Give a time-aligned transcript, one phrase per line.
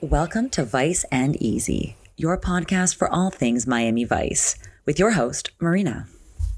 [0.00, 4.56] Welcome to Vice and Easy, your podcast for all things Miami Vice,
[4.86, 6.06] with your host, Marina.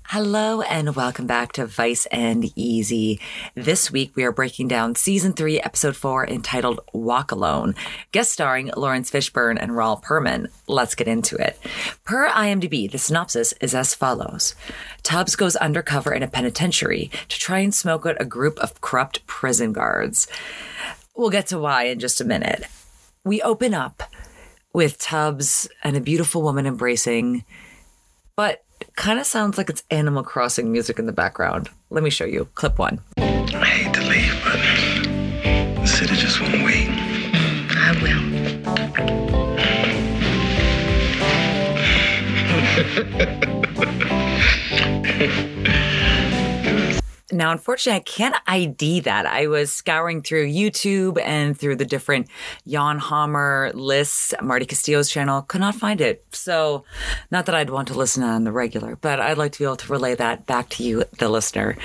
[0.09, 3.19] Hello and welcome back to Vice and Easy.
[3.55, 7.75] This week we are breaking down season three, episode four, entitled Walk Alone,
[8.13, 10.49] guest starring Laurence Fishburne and Ron Perlman.
[10.69, 11.59] Let's get into it.
[12.05, 14.55] Per IMDb, the synopsis is as follows.
[15.03, 19.27] Tubbs goes undercover in a penitentiary to try and smoke out a group of corrupt
[19.27, 20.29] prison guards.
[21.17, 22.67] We'll get to why in just a minute.
[23.25, 24.03] We open up
[24.73, 27.45] with Tubbs and a beautiful woman embracing,
[28.35, 28.65] but
[28.97, 31.69] kind of sounds like it's Animal Crossing music in the background.
[31.91, 32.47] Let me show you.
[32.55, 33.01] Clip one.
[33.19, 33.23] I
[33.67, 34.57] hate to leave, but
[35.83, 36.89] the city just won't wait.
[37.73, 37.93] I
[43.45, 43.47] will.
[47.33, 49.27] Now, unfortunately, I can't ID that.
[49.27, 52.29] I was scouring through YouTube and through the different
[52.67, 56.25] Jan Hammer lists, Marty Castillo's channel, could not find it.
[56.33, 56.85] So,
[57.31, 59.77] not that I'd want to listen on the regular, but I'd like to be able
[59.77, 61.77] to relay that back to you, the listener.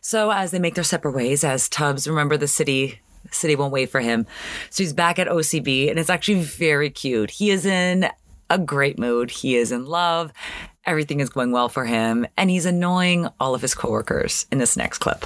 [0.00, 3.90] So, as they make their separate ways, as Tubbs, remember the city city won't wait
[3.90, 4.26] for him.
[4.70, 7.30] So he's back at OCB and it's actually very cute.
[7.30, 8.08] He is in
[8.50, 9.30] a great mood.
[9.30, 10.32] He is in love.
[10.86, 14.76] Everything is going well for him and he's annoying all of his coworkers in this
[14.76, 15.24] next clip.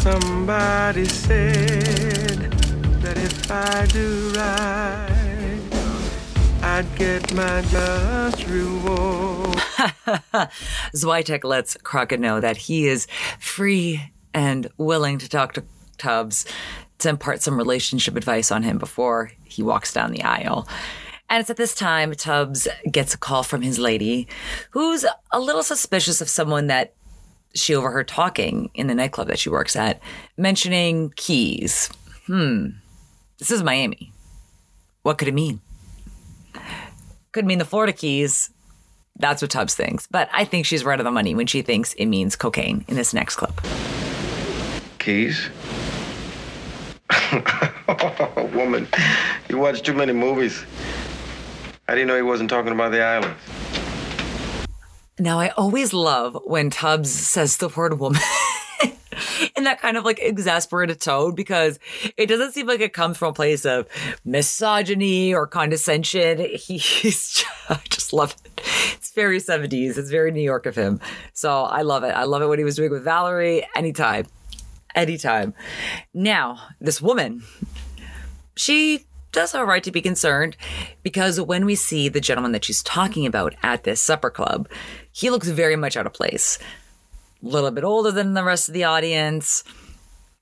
[0.00, 2.52] Somebody said
[3.00, 5.60] that if I do right,
[6.62, 9.56] I'd get my just reward.
[10.94, 13.06] Switek lets Crockett know that he is
[13.38, 15.64] free and willing to talk to
[15.96, 16.44] Tubbs
[16.98, 20.68] to impart some relationship advice on him before he walks down the aisle.
[21.30, 24.26] And it's at this time Tubbs gets a call from his lady,
[24.70, 26.92] who's a little suspicious of someone that
[27.54, 30.00] she overheard talking in the nightclub that she works at,
[30.36, 31.88] mentioning keys.
[32.26, 32.70] Hmm.
[33.38, 34.12] This is Miami.
[35.02, 35.60] What could it mean?
[37.30, 38.50] Could mean the Florida keys.
[39.16, 40.08] That's what Tubbs thinks.
[40.08, 42.96] But I think she's right on the money when she thinks it means cocaine in
[42.96, 43.60] this next clip.
[44.98, 45.48] Keys?
[48.52, 48.88] Woman,
[49.48, 50.64] you watch too many movies.
[51.90, 53.34] How do you know he wasn't talking about the island?
[55.18, 58.20] Now, I always love when Tubbs says the word woman
[59.56, 61.80] in that kind of like exasperated tone because
[62.16, 63.88] it doesn't seem like it comes from a place of
[64.24, 66.38] misogyny or condescension.
[66.54, 68.60] He's, I just love it.
[68.94, 69.98] It's very 70s.
[69.98, 71.00] It's very New York of him.
[71.32, 72.12] So I love it.
[72.12, 74.26] I love it what he was doing with Valerie anytime.
[74.94, 75.54] Anytime.
[76.14, 77.42] Now, this woman,
[78.54, 80.56] she does have a right to be concerned
[81.02, 84.68] because when we see the gentleman that she's talking about at this supper club,
[85.12, 86.58] he looks very much out of place.
[87.42, 89.64] A little bit older than the rest of the audience,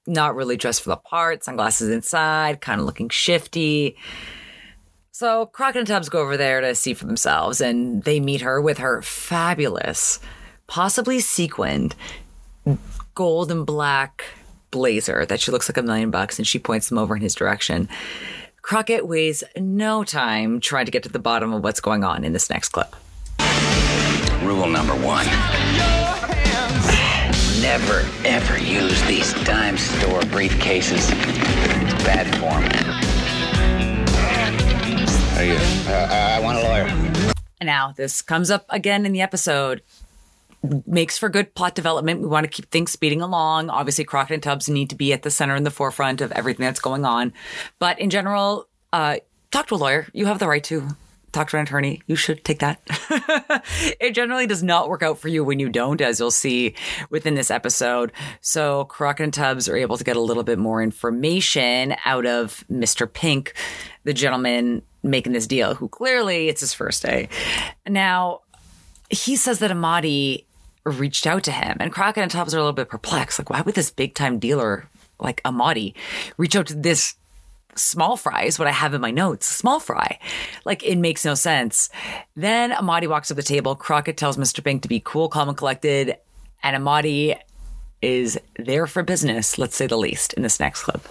[0.07, 3.97] not really dressed for the part, sunglasses inside, kind of looking shifty.
[5.13, 8.61] So Crockett and Tubbs go over there to see for themselves, and they meet her
[8.61, 10.21] with her fabulous,
[10.67, 11.95] possibly sequined,
[13.15, 14.25] gold and black
[14.71, 17.35] blazer that she looks like a million bucks, and she points them over in his
[17.35, 17.89] direction.
[18.69, 22.35] Crockett wastes no time trying to get to the bottom of what's going on in
[22.35, 22.95] this next clip.
[24.43, 25.25] Rule number one.
[27.63, 31.11] Never, ever use these dime store briefcases.
[31.11, 32.63] It's bad form.
[35.33, 35.55] How you?
[35.91, 37.33] Uh, I want a lawyer.
[37.63, 39.81] Now, this comes up again in the episode.
[40.87, 42.21] Makes for good plot development.
[42.21, 43.71] We want to keep things speeding along.
[43.71, 46.65] Obviously, Crockett and Tubbs need to be at the center and the forefront of everything
[46.65, 47.33] that's going on.
[47.79, 49.19] But in general, uh,
[49.51, 50.09] talk to a lawyer.
[50.13, 50.89] You have the right to
[51.33, 52.03] talk to an attorney.
[52.07, 52.81] You should take that.
[54.01, 56.75] it generally does not work out for you when you don't, as you'll see
[57.11, 58.13] within this episode.
[58.41, 62.65] So Crockett and Tubbs are able to get a little bit more information out of
[62.71, 63.11] Mr.
[63.13, 63.55] Pink,
[64.05, 67.29] the gentleman making this deal, who clearly it's his first day.
[67.87, 68.41] Now,
[69.11, 70.45] he says that Amadi
[70.91, 73.39] reached out to him, and Crockett and Tubbs are a little bit perplexed.
[73.39, 74.89] Like, why would this big time dealer
[75.21, 75.95] like Amadi
[76.37, 77.15] reach out to this
[77.79, 79.47] small fry is what I have in my notes.
[79.47, 80.19] Small fry.
[80.65, 81.91] Like it makes no sense.
[82.37, 83.75] Then Amadi walks up the table.
[83.75, 84.63] Crockett tells Mr.
[84.63, 86.17] Pink to be cool, calm, and collected.
[86.63, 87.37] And Amadi
[88.03, 91.03] is there for business, let's say the least, in this next clip.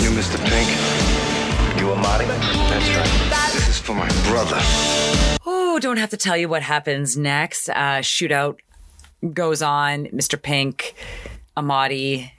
[0.00, 0.38] You, Mr.
[0.38, 0.68] Pink?
[1.80, 2.26] You Amadi?
[2.26, 3.52] That's right.
[3.52, 4.60] This is for my brother.
[5.74, 7.70] Oh, don't have to tell you what happens next.
[7.70, 8.58] Uh, shootout
[9.32, 10.04] goes on.
[10.08, 10.40] Mr.
[10.40, 10.94] Pink,
[11.56, 12.30] Amadi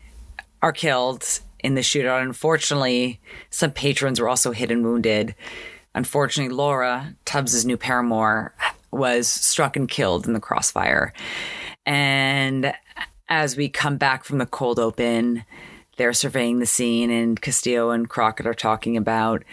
[0.62, 2.22] are killed in the shootout.
[2.22, 3.20] Unfortunately,
[3.50, 5.34] some patrons were also hit and wounded.
[5.96, 8.54] Unfortunately, Laura, Tubbs' new paramour,
[8.92, 11.12] was struck and killed in the crossfire.
[11.88, 12.72] And
[13.30, 15.44] as we come back from the cold open,
[15.98, 19.44] they're surveying the scene, and Castillo and Crockett are talking about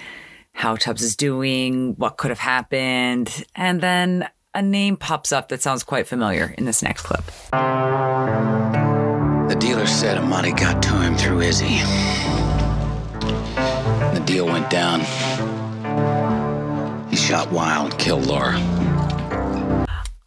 [0.61, 5.63] how Tubbs is doing, what could have happened, and then a name pops up that
[5.63, 7.25] sounds quite familiar in this next clip.
[9.49, 11.79] The dealer said Amadi got to him through Izzy.
[14.13, 15.01] The deal went down.
[17.09, 18.59] He shot Wild killed Laura.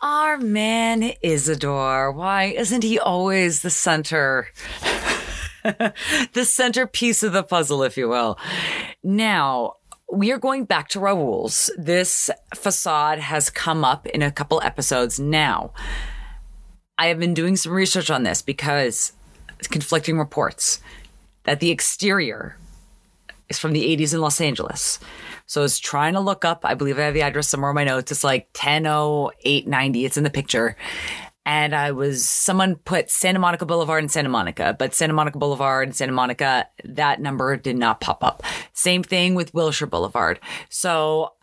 [0.01, 2.12] Our man Isidore.
[2.12, 4.47] Why isn't he always the center?
[5.63, 8.39] the centerpiece of the puzzle, if you will.
[9.03, 9.75] Now,
[10.13, 11.71] we are going back to Raoul's.
[11.77, 15.74] This facade has come up in a couple episodes now.
[16.98, 19.13] I have been doing some research on this because
[19.71, 20.80] conflicting reports
[21.45, 22.56] that the exterior
[23.50, 25.00] is from the 80s in Los Angeles.
[25.48, 27.75] So I was trying to look up, I believe I have the address somewhere in
[27.75, 28.12] my notes.
[28.12, 30.06] It's like 100890.
[30.06, 30.77] It's in the picture.
[31.45, 35.88] And I was, someone put Santa Monica Boulevard and Santa Monica, but Santa Monica Boulevard
[35.88, 38.44] and Santa Monica, that number did not pop up.
[38.72, 40.40] Same thing with Wilshire Boulevard.
[40.69, 41.34] So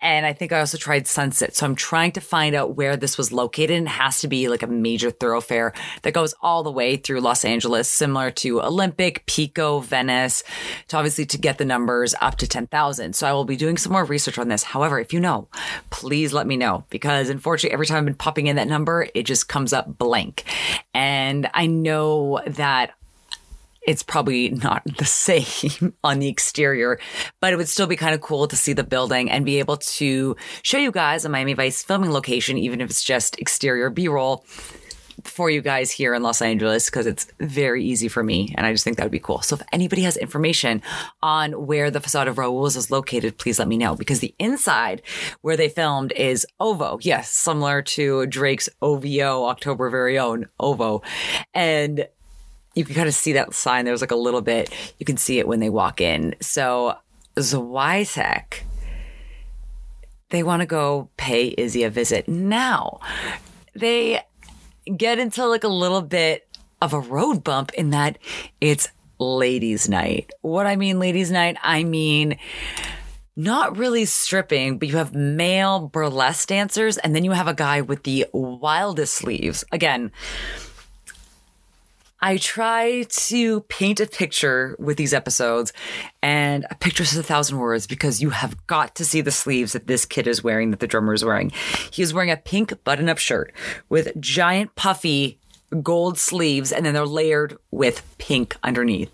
[0.00, 1.56] and I think I also tried Sunset.
[1.56, 3.76] So I'm trying to find out where this was located.
[3.76, 5.72] And it has to be like a major thoroughfare
[6.02, 10.44] that goes all the way through Los Angeles, similar to Olympic, Pico, Venice,
[10.88, 13.14] to obviously to get the numbers up to 10,000.
[13.14, 14.62] So I will be doing some more research on this.
[14.62, 15.48] However, if you know,
[15.90, 19.24] please let me know because unfortunately, every time I've been popping in that number, it
[19.24, 20.44] just comes up blank.
[20.94, 22.92] And I know that
[23.82, 26.98] it's probably not the same on the exterior,
[27.40, 29.76] but it would still be kind of cool to see the building and be able
[29.76, 34.08] to show you guys a Miami Vice filming location, even if it's just exterior B
[34.08, 34.44] roll
[35.24, 38.54] for you guys here in Los Angeles because it's very easy for me.
[38.56, 39.42] And I just think that would be cool.
[39.42, 40.82] So if anybody has information
[41.22, 45.02] on where the facade of Raul's is located, please let me know because the inside
[45.40, 46.98] where they filmed is OVO.
[47.02, 51.02] Yes, similar to Drake's OVO, October very own OVO.
[51.54, 52.06] And
[52.78, 53.84] you can kind of see that sign.
[53.84, 56.36] There's like a little bit, you can see it when they walk in.
[56.40, 56.96] So
[57.36, 58.62] Switek,
[60.30, 62.28] they want to go pay Izzy a visit.
[62.28, 63.00] Now
[63.74, 64.22] they
[64.96, 66.46] get into like a little bit
[66.80, 68.18] of a road bump in that
[68.60, 68.88] it's
[69.18, 70.30] ladies' night.
[70.42, 72.38] What I mean, ladies' night, I mean,
[73.34, 77.80] not really stripping, but you have male burlesque dancers, and then you have a guy
[77.80, 79.64] with the wildest sleeves.
[79.72, 80.12] Again,
[82.20, 85.72] I try to paint a picture with these episodes,
[86.22, 89.72] and a picture says a thousand words because you have got to see the sleeves
[89.72, 91.52] that this kid is wearing, that the drummer is wearing.
[91.92, 93.52] He is wearing a pink button up shirt
[93.88, 95.38] with giant puffy
[95.82, 99.10] gold sleeves, and then they're layered with pink underneath.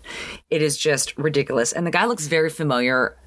[0.49, 1.73] It is just ridiculous.
[1.73, 3.17] And the guy looks very familiar.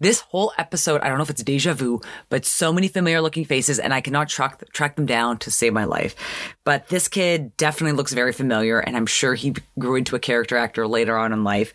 [0.00, 3.44] This whole episode, I don't know if it's deja vu, but so many familiar looking
[3.44, 6.16] faces, and I cannot track track them down to save my life.
[6.64, 10.56] But this kid definitely looks very familiar, and I'm sure he grew into a character
[10.56, 11.72] actor later on in life.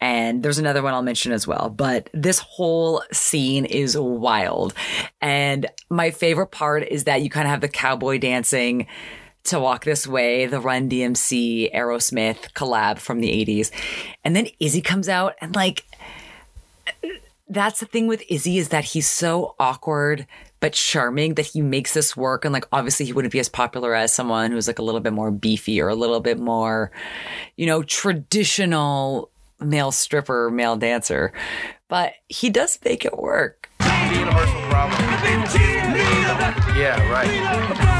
[0.00, 1.70] And there's another one I'll mention as well.
[1.70, 4.74] But this whole scene is wild.
[5.20, 8.86] And my favorite part is that you kind of have the cowboy dancing
[9.44, 13.70] to Walk This Way, the Run DMC Aerosmith collab from the 80s.
[14.24, 15.84] And then Izzy comes out and like
[17.48, 20.26] that's the thing with Izzy is that he's so awkward
[20.60, 22.46] but charming that he makes this work.
[22.46, 25.12] And like obviously he wouldn't be as popular as someone who's like a little bit
[25.12, 26.90] more beefy or a little bit more,
[27.56, 29.30] you know, traditional
[29.60, 31.34] male stripper, male dancer.
[31.88, 33.68] But he does make it work.
[33.80, 35.02] universal problem.
[36.76, 37.93] Yeah, right.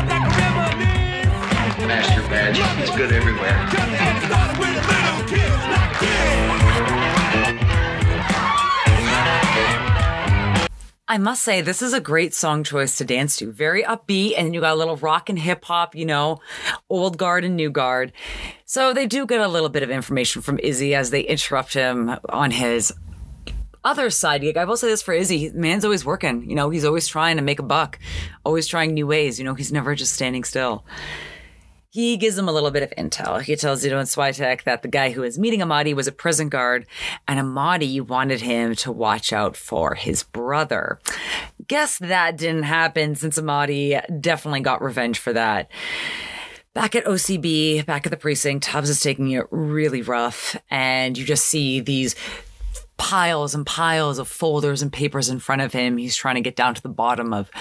[2.56, 3.68] It's good everywhere.
[11.06, 13.52] I must say, this is a great song choice to dance to.
[13.52, 16.40] Very upbeat, and you got a little rock and hip hop, you know,
[16.88, 18.12] old guard and new guard.
[18.64, 22.16] So they do get a little bit of information from Izzy as they interrupt him
[22.28, 22.92] on his
[23.84, 24.56] other side gig.
[24.56, 25.50] I will say this for Izzy.
[25.54, 26.48] Man's always working.
[26.48, 27.98] You know, he's always trying to make a buck,
[28.44, 29.38] always trying new ways.
[29.38, 30.84] You know, he's never just standing still.
[31.94, 33.40] He gives him a little bit of intel.
[33.40, 36.48] He tells Zito and Switek that the guy who was meeting Amadi was a prison
[36.48, 36.88] guard,
[37.28, 40.98] and Amadi wanted him to watch out for his brother.
[41.68, 45.70] Guess that didn't happen since Amadi definitely got revenge for that.
[46.72, 51.24] Back at OCB, back at the precinct, Tubbs is taking it really rough, and you
[51.24, 52.16] just see these
[52.96, 55.96] piles and piles of folders and papers in front of him.
[55.96, 57.52] He's trying to get down to the bottom of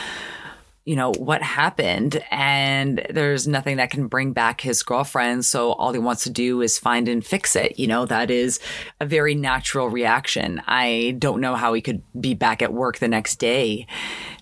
[0.86, 2.22] you know, what happened.
[2.30, 5.46] And there's nothing that can bring back his girlfriend.
[5.46, 7.80] So all he wants to do is find and fix it.
[7.80, 8.60] You know, that is
[9.00, 10.62] a very natural reaction.
[10.68, 13.88] I don't know how he could be back at work the next day.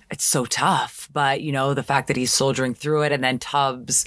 [0.10, 1.10] It's so tough.
[1.14, 4.06] But, you know, the fact that he's soldiering through it and then Tubbs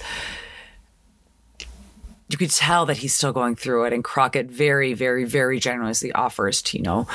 [2.27, 3.93] you could tell that he's still going through it.
[3.93, 7.07] And Crockett very, very, very generously offers to, you know,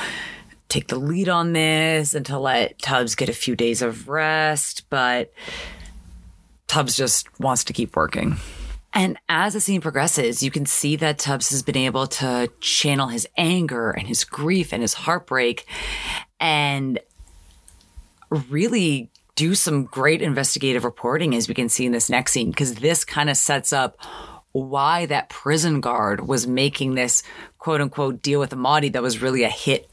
[0.71, 4.89] take the lead on this and to let Tubbs get a few days of rest.
[4.89, 5.33] But
[6.67, 8.37] Tubbs just wants to keep working.
[8.93, 13.07] And as the scene progresses, you can see that Tubbs has been able to channel
[13.07, 15.65] his anger and his grief and his heartbreak
[16.39, 16.99] and
[18.49, 22.75] really do some great investigative reporting as we can see in this next scene, because
[22.75, 23.97] this kind of sets up
[24.53, 27.23] why that prison guard was making this
[27.57, 29.89] quote unquote deal with Amadi that was really a hit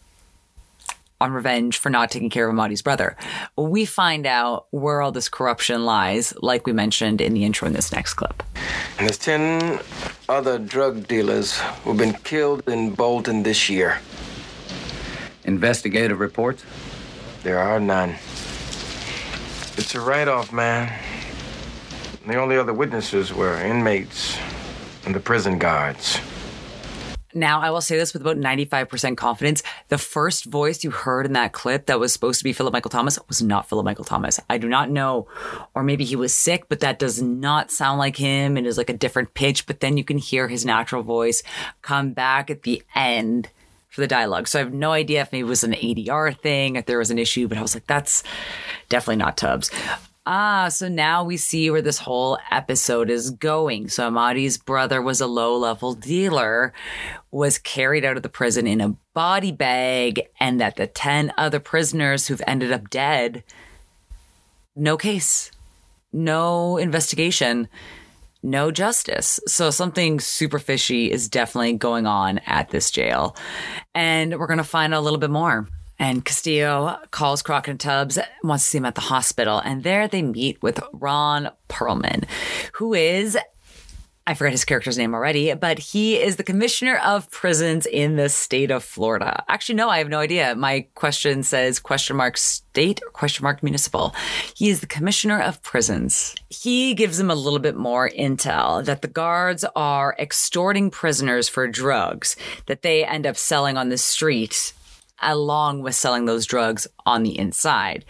[1.21, 3.17] on revenge for not taking care of Amadi's brother.
[3.57, 7.75] We find out where all this corruption lies, like we mentioned in the intro in
[7.75, 8.43] this next clip.
[8.99, 9.81] And there's 10
[10.29, 14.01] other drug dealers who've been killed in Bolton this year.
[15.45, 16.65] Investigative reports?
[17.43, 18.11] There are none.
[19.77, 20.93] It's a write off, man.
[22.27, 24.37] The only other witnesses were inmates
[25.07, 26.21] and the prison guards.
[27.35, 29.63] Now, I will say this with about 95% confidence.
[29.89, 32.91] The first voice you heard in that clip that was supposed to be Philip Michael
[32.91, 34.41] Thomas was not Philip Michael Thomas.
[34.49, 35.29] I do not know,
[35.75, 38.57] or maybe he was sick, but that does not sound like him.
[38.57, 41.43] It is like a different pitch, but then you can hear his natural voice
[41.83, 43.51] come back at the end
[43.89, 44.49] for the dialogue.
[44.49, 47.11] So I have no idea if maybe it was an ADR thing, if there was
[47.11, 48.23] an issue, but I was like, that's
[48.89, 49.71] definitely not Tubbs.
[50.31, 53.89] Ah, so now we see where this whole episode is going.
[53.89, 56.75] So Amadi's brother was a low level dealer,
[57.31, 61.61] was carried out of the prison in a body bag, and that the 10 other
[61.61, 63.43] prisoners who've ended up dead,
[64.77, 65.51] no case,
[66.13, 67.67] no investigation,
[68.43, 69.41] no justice.
[69.47, 73.35] So something super fishy is definitely going on at this jail.
[73.95, 75.67] And we're going to find a little bit more.
[75.99, 79.59] And Castillo calls Crockett and Tubbs, wants to see him at the hospital.
[79.59, 82.25] And there they meet with Ron Perlman,
[82.75, 83.37] who is,
[84.25, 88.29] I forget his character's name already, but he is the commissioner of prisons in the
[88.29, 89.43] state of Florida.
[89.49, 90.55] Actually, no, I have no idea.
[90.55, 94.15] My question says question mark state or question mark municipal.
[94.55, 96.37] He is the commissioner of prisons.
[96.49, 101.67] He gives them a little bit more intel that the guards are extorting prisoners for
[101.67, 102.37] drugs
[102.67, 104.75] that they end up selling on the street
[105.21, 108.05] along with selling those drugs on the inside.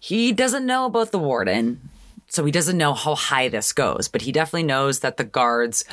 [0.00, 1.88] He doesn't know about the warden,
[2.28, 5.84] so he doesn't know how high this goes, but he definitely knows that the guards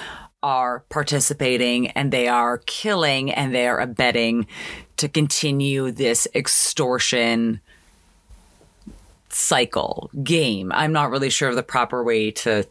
[0.43, 4.45] are participating and they are killing and they are abetting
[4.97, 7.59] to continue this extortion
[9.29, 10.71] cycle game.
[10.73, 12.65] I'm not really sure of the proper way to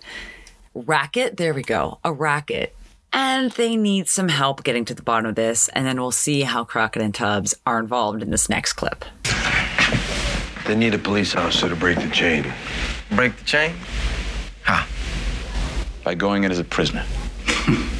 [0.75, 1.37] racket.
[1.37, 1.99] There we go.
[2.05, 2.75] A racket
[3.15, 5.69] and they need some help getting to the bottom of this.
[5.69, 9.05] And then we'll see how Crockett and Tubbs are involved in this next clip.
[10.67, 12.53] They need a police officer to break the chain.
[13.13, 13.75] Break the chain?
[14.63, 14.87] How?
[16.03, 17.07] By going in as a prisoner.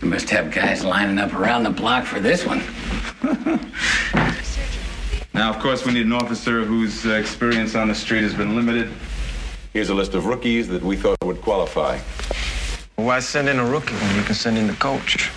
[0.00, 2.60] You must have guys lining up around the block for this one.
[5.34, 8.54] Now, of course, we need an officer whose uh, experience on the street has been
[8.54, 8.92] limited.
[9.72, 11.98] Here's a list of rookies that we thought would qualify.
[12.96, 15.30] Why send in a rookie when you can send in the coach?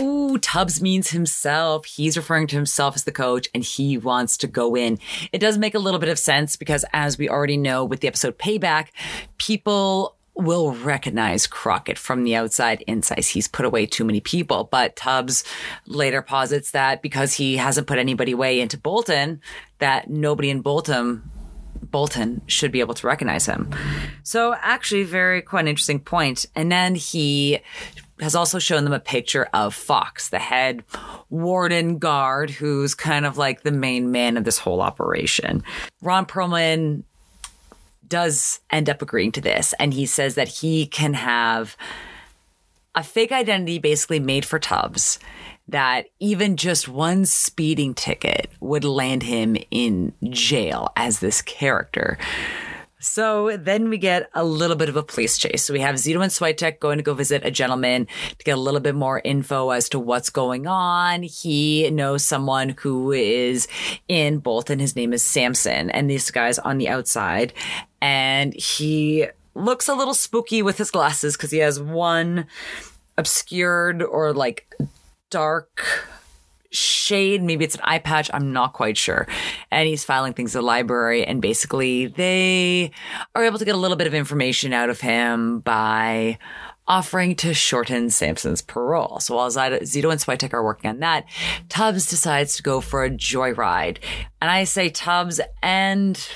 [0.00, 1.84] Ooh, Tubbs means himself.
[1.86, 4.98] He's referring to himself as the coach and he wants to go in.
[5.32, 8.08] It does make a little bit of sense because as we already know with the
[8.08, 8.88] episode Payback,
[9.38, 13.28] people will recognize Crockett from the outside insights.
[13.28, 15.44] He's put away too many people, but Tubbs
[15.86, 19.40] later posits that because he hasn't put anybody away into Bolton,
[19.78, 21.22] that nobody in Bolton
[21.82, 23.70] Bolton should be able to recognize him.
[24.22, 26.46] So actually very quite an interesting point.
[26.54, 27.60] And then he
[28.20, 30.84] has also shown them a picture of Fox, the head
[31.28, 35.62] warden guard, who's kind of like the main man of this whole operation.
[36.00, 37.02] Ron Perlman
[38.06, 41.76] does end up agreeing to this, and he says that he can have
[42.94, 45.18] a fake identity basically made for Tubbs
[45.72, 52.18] that even just one speeding ticket would land him in jail as this character.
[53.00, 55.64] So then we get a little bit of a police chase.
[55.64, 58.06] So we have Zito and Switek going to go visit a gentleman
[58.38, 61.24] to get a little bit more info as to what's going on.
[61.24, 63.66] He knows someone who is
[64.06, 64.78] in Bolton.
[64.78, 67.52] His name is Samson, and this guy's on the outside.
[68.00, 69.26] And he
[69.56, 72.46] looks a little spooky with his glasses because he has one
[73.18, 74.72] obscured or like
[75.32, 75.82] dark
[76.70, 77.42] shade.
[77.42, 78.30] Maybe it's an eye patch.
[78.32, 79.26] I'm not quite sure.
[79.70, 81.24] And he's filing things at the library.
[81.24, 82.90] And basically, they
[83.34, 86.38] are able to get a little bit of information out of him by
[86.86, 89.20] offering to shorten Samson's parole.
[89.20, 91.24] So while Zito and Switek are working on that,
[91.68, 93.98] Tubbs decides to go for a joyride.
[94.40, 96.28] And I say Tubbs and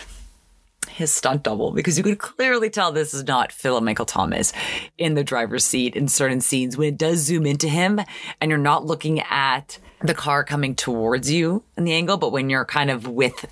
[0.88, 4.52] his stunt double because you could clearly tell this is not Philip Michael Thomas
[4.98, 8.00] in the driver's seat in certain scenes when it does zoom into him
[8.40, 12.50] and you're not looking at the car coming towards you in the angle, but when
[12.50, 13.46] you're kind of with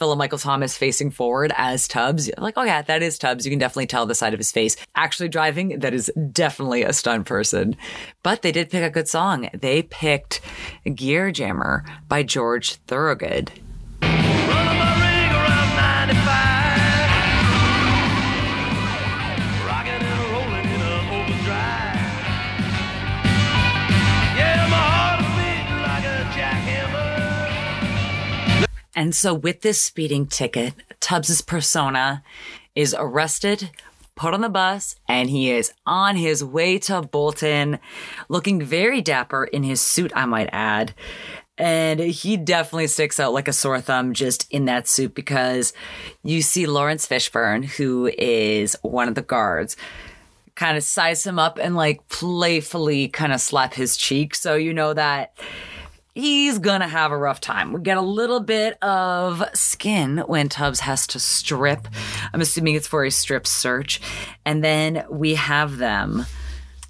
[0.00, 3.44] Philip Michael Thomas facing forward as Tubbs, like, oh yeah, that is Tubbs.
[3.44, 4.76] You can definitely tell the side of his face.
[4.94, 7.76] Actually driving, that is definitely a stunt person.
[8.22, 9.50] But they did pick a good song.
[9.52, 10.40] They picked
[10.94, 13.52] Gear Jammer by George Thorogood.
[29.00, 32.22] And so, with this speeding ticket, Tubbs's persona
[32.74, 33.70] is arrested,
[34.14, 37.78] put on the bus, and he is on his way to Bolton,
[38.28, 40.94] looking very dapper in his suit, I might add.
[41.60, 45.74] And he definitely sticks out like a sore thumb just in that suit because
[46.22, 49.76] you see Laurence Fishburne, who is one of the guards,
[50.54, 54.34] kind of size him up and like playfully kind of slap his cheek.
[54.34, 55.34] So you know that
[56.14, 57.74] he's gonna have a rough time.
[57.74, 61.88] We get a little bit of skin when Tubbs has to strip.
[62.32, 64.00] I'm assuming it's for a strip search.
[64.46, 66.24] And then we have them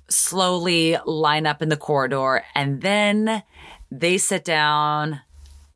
[0.08, 3.42] slowly line up in the corridor and then
[3.90, 5.20] they sit down.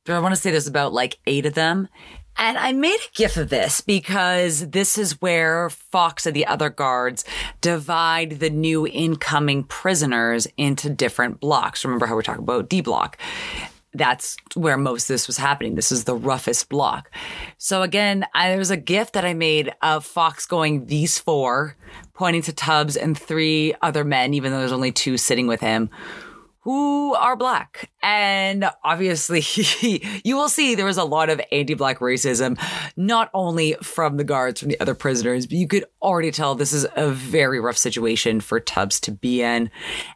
[0.06, 1.88] I want to say there's about like eight of them.
[2.37, 6.68] And I made a gif of this because this is where Fox and the other
[6.68, 7.25] guards
[7.61, 11.85] divide the new incoming prisoners into different blocks.
[11.85, 13.18] Remember how we're talking about D block?
[13.97, 15.76] That's where most of this was happening.
[15.76, 17.12] This is the roughest block.
[17.59, 21.76] So again, I, there was a gif that I made of Fox going these four,
[22.14, 25.88] pointing to Tubbs and three other men, even though there's only two sitting with him
[26.64, 27.90] who are black.
[28.02, 29.44] And obviously,
[30.25, 32.59] you will see there was a lot of anti black racism,
[32.97, 36.73] not only from the guards, from the other prisoners, but you could already tell this
[36.73, 39.71] is a very rough situation for Tubbs to be in.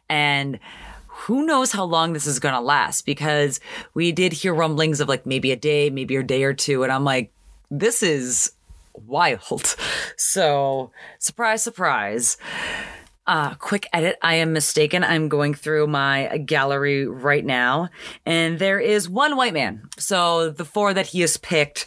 [0.09, 0.59] And
[1.07, 3.59] who knows how long this is going to last because
[3.93, 6.81] we did hear rumblings of like maybe a day, maybe a day or two.
[6.81, 7.31] And I'm like,
[7.69, 8.51] this is
[8.93, 9.75] wild.
[10.21, 12.37] So, surprise, surprise.
[13.29, 14.17] Uh, quick edit.
[14.23, 15.03] I am mistaken.
[15.03, 17.89] I'm going through my gallery right now,
[18.25, 19.87] and there is one white man.
[19.99, 21.85] So the four that he has picked,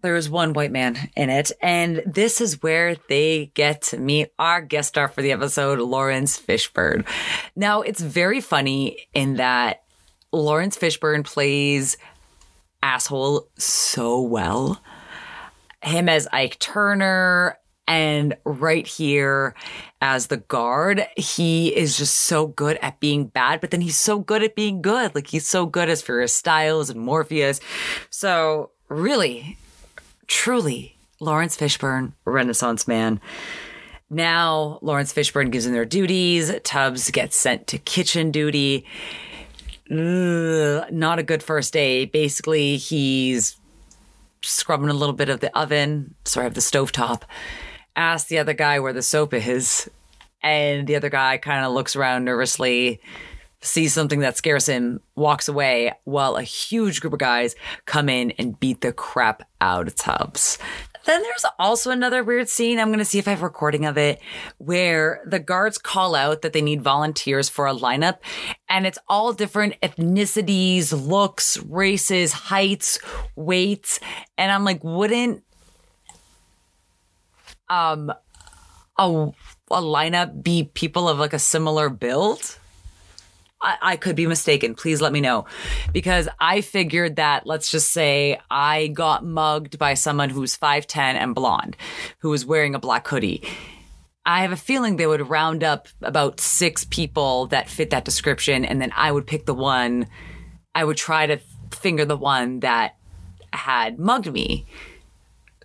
[0.00, 4.32] there is one white man in it, and this is where they get to meet
[4.36, 7.06] our guest star for the episode, Laurence Fishburne.
[7.54, 9.84] Now it's very funny in that
[10.32, 11.96] Laurence Fishburne plays
[12.82, 14.82] asshole so well.
[15.84, 19.54] Him as Ike Turner, and right here
[20.00, 24.18] as the guard, he is just so good at being bad, but then he's so
[24.18, 25.14] good at being good.
[25.14, 27.60] Like he's so good as his Styles and Morpheus.
[28.10, 29.58] So really,
[30.26, 33.20] truly, Laurence Fishburne, Renaissance man.
[34.10, 36.52] Now, Laurence Fishburne gives him their duties.
[36.64, 38.84] Tubbs gets sent to kitchen duty.
[39.90, 42.04] Ugh, not a good first day.
[42.04, 43.56] Basically, he's
[44.42, 47.22] scrubbing a little bit of the oven, sorry, of the stovetop
[47.96, 49.88] asks the other guy where the soap is,
[50.42, 53.00] and the other guy kind of looks around nervously,
[53.60, 57.54] sees something that scares him, walks away, while a huge group of guys
[57.86, 60.58] come in and beat the crap out of Tubbs.
[61.04, 62.78] Then there's also another weird scene.
[62.78, 64.20] I'm going to see if I have a recording of it
[64.58, 68.18] where the guards call out that they need volunteers for a lineup
[68.68, 73.00] and it's all different ethnicities, looks, races, heights,
[73.34, 73.98] weights.
[74.38, 75.42] And I'm like, wouldn't
[77.72, 78.12] um
[78.98, 79.32] a
[79.70, 82.58] a lineup be people of like a similar build?
[83.62, 84.74] I, I could be mistaken.
[84.74, 85.46] Please let me know.
[85.92, 91.34] Because I figured that, let's just say I got mugged by someone who's 5'10 and
[91.34, 91.76] blonde,
[92.18, 93.42] who was wearing a black hoodie.
[94.26, 98.64] I have a feeling they would round up about six people that fit that description,
[98.64, 100.06] and then I would pick the one,
[100.74, 101.38] I would try to
[101.70, 102.96] finger the one that
[103.52, 104.66] had mugged me.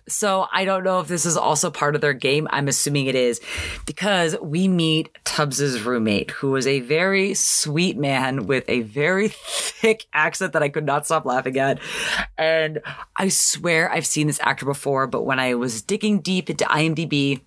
[0.08, 2.48] So I don't know if this is also part of their game.
[2.50, 3.40] I'm assuming it is
[3.86, 10.06] because we meet Tubbs's roommate, who is a very sweet man with a very thick
[10.12, 11.80] accent that I could not stop laughing at.
[12.36, 12.80] And
[13.16, 17.40] I swear I've seen this actor before, but when I was digging deep into IMDb,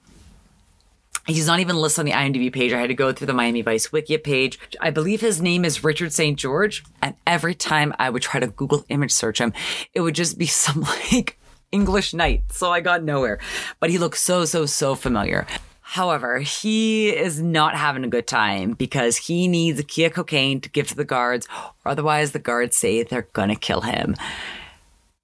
[1.28, 2.74] He's not even listed on the IMDb page.
[2.74, 4.58] I had to go through the Miami Vice Wiki page.
[4.80, 6.38] I believe his name is Richard St.
[6.38, 6.84] George.
[7.00, 9.54] And every time I would try to Google image search him,
[9.94, 11.38] it would just be some like
[11.72, 13.40] English knight, so I got nowhere.
[13.80, 15.46] But he looks so, so, so familiar.
[15.82, 20.62] However, he is not having a good time because he needs a key of cocaine
[20.62, 21.48] to give to the guards,
[21.84, 24.16] or otherwise the guards say they're gonna kill him.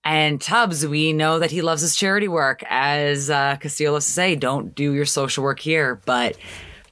[0.04, 2.64] And Tubbs, we know that he loves his charity work.
[2.70, 6.02] As uh, Castillo loves to say, don't do your social work here.
[6.06, 6.38] But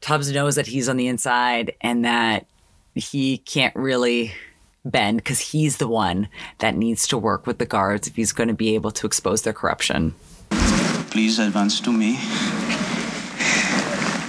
[0.01, 2.45] Tubbs knows that he's on the inside and that
[2.93, 4.33] he can't really
[4.85, 8.47] bend because he's the one that needs to work with the guards if he's going
[8.47, 10.13] to be able to expose their corruption.
[11.09, 12.15] Please advance to me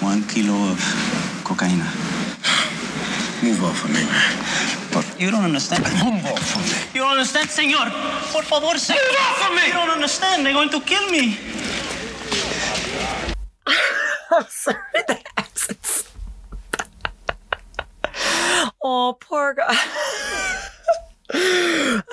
[0.00, 0.80] one kilo of
[1.44, 1.84] cocaine.
[3.42, 4.56] Move off of me, man.
[5.18, 5.84] You don't understand.
[6.04, 6.90] Move off of me.
[6.94, 7.90] You don't understand, senor.
[8.32, 9.00] Por favor, senor.
[9.00, 9.66] Move off of me!
[9.66, 10.46] You don't understand.
[10.46, 11.36] They're going to kill me.
[14.30, 16.12] I'm sorry, the accents.
[18.82, 19.76] oh, poor guy.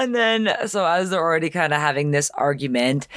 [0.04, 3.08] And then, so as they're already kind of having this argument,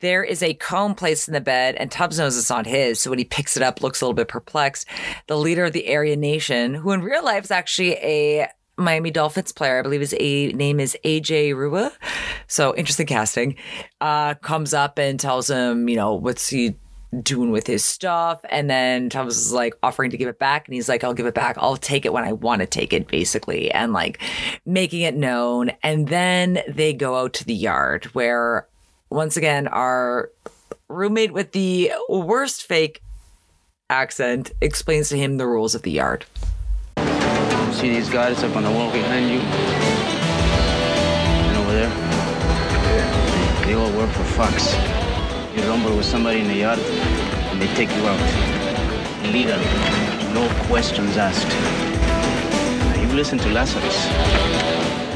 [0.00, 3.00] there is a comb placed in the bed, and Tubbs knows it's not his.
[3.00, 4.86] So when he picks it up, looks a little bit perplexed.
[5.26, 9.52] The leader of the Aryan Nation, who in real life is actually a Miami Dolphins
[9.52, 11.92] player, I believe his a- name is AJ Rua.
[12.46, 13.56] So interesting casting.
[14.00, 16.74] Uh, comes up and tells him, you know, what's he
[17.22, 18.40] doing with his stuff.
[18.48, 20.66] And then Thomas is like offering to give it back.
[20.66, 21.56] And he's like, I'll give it back.
[21.58, 23.70] I'll take it when I want to take it, basically.
[23.70, 24.20] And like
[24.64, 25.72] making it known.
[25.82, 28.68] And then they go out to the yard where
[29.10, 30.30] once again, our
[30.88, 33.00] roommate with the worst fake
[33.88, 36.24] accent explains to him the rules of the yard.
[37.72, 39.40] See these guys up on the wall behind you?
[41.48, 41.90] And over there?
[43.66, 45.03] They, all work for Fox.
[45.54, 48.18] You rumble with somebody in the yard, and they take you out.
[49.32, 49.64] Legally.
[50.34, 51.48] No questions asked.
[51.48, 54.06] Now, you listen to Lazarus.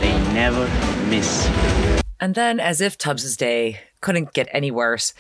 [0.00, 0.68] They never
[1.08, 1.48] miss.
[2.20, 5.12] And then, as if Tubbs's day couldn't get any worse,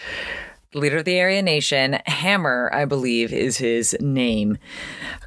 [0.74, 4.58] leader of the Aryan Nation, Hammer, I believe is his name,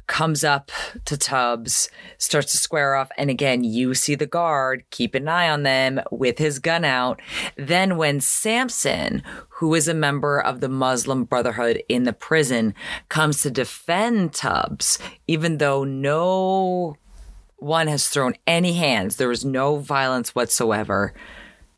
[0.06, 0.70] comes up
[1.04, 3.10] to Tubbs, starts to square off.
[3.16, 7.20] And again, you see the guard keep an eye on them with his gun out.
[7.56, 12.74] Then, when Samson, who is a member of the Muslim Brotherhood in the prison,
[13.08, 16.96] comes to defend Tubbs, even though no
[17.56, 21.14] one has thrown any hands, there is no violence whatsoever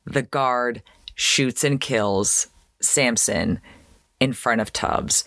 [0.06, 0.82] the guard
[1.14, 2.48] shoots and kills
[2.84, 3.60] Samson
[4.20, 5.24] in front of Tubbs.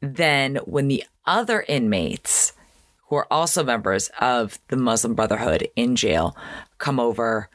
[0.00, 2.52] Then, when the other inmates,
[3.08, 6.36] who are also members of the Muslim Brotherhood in jail,
[6.78, 7.48] come over,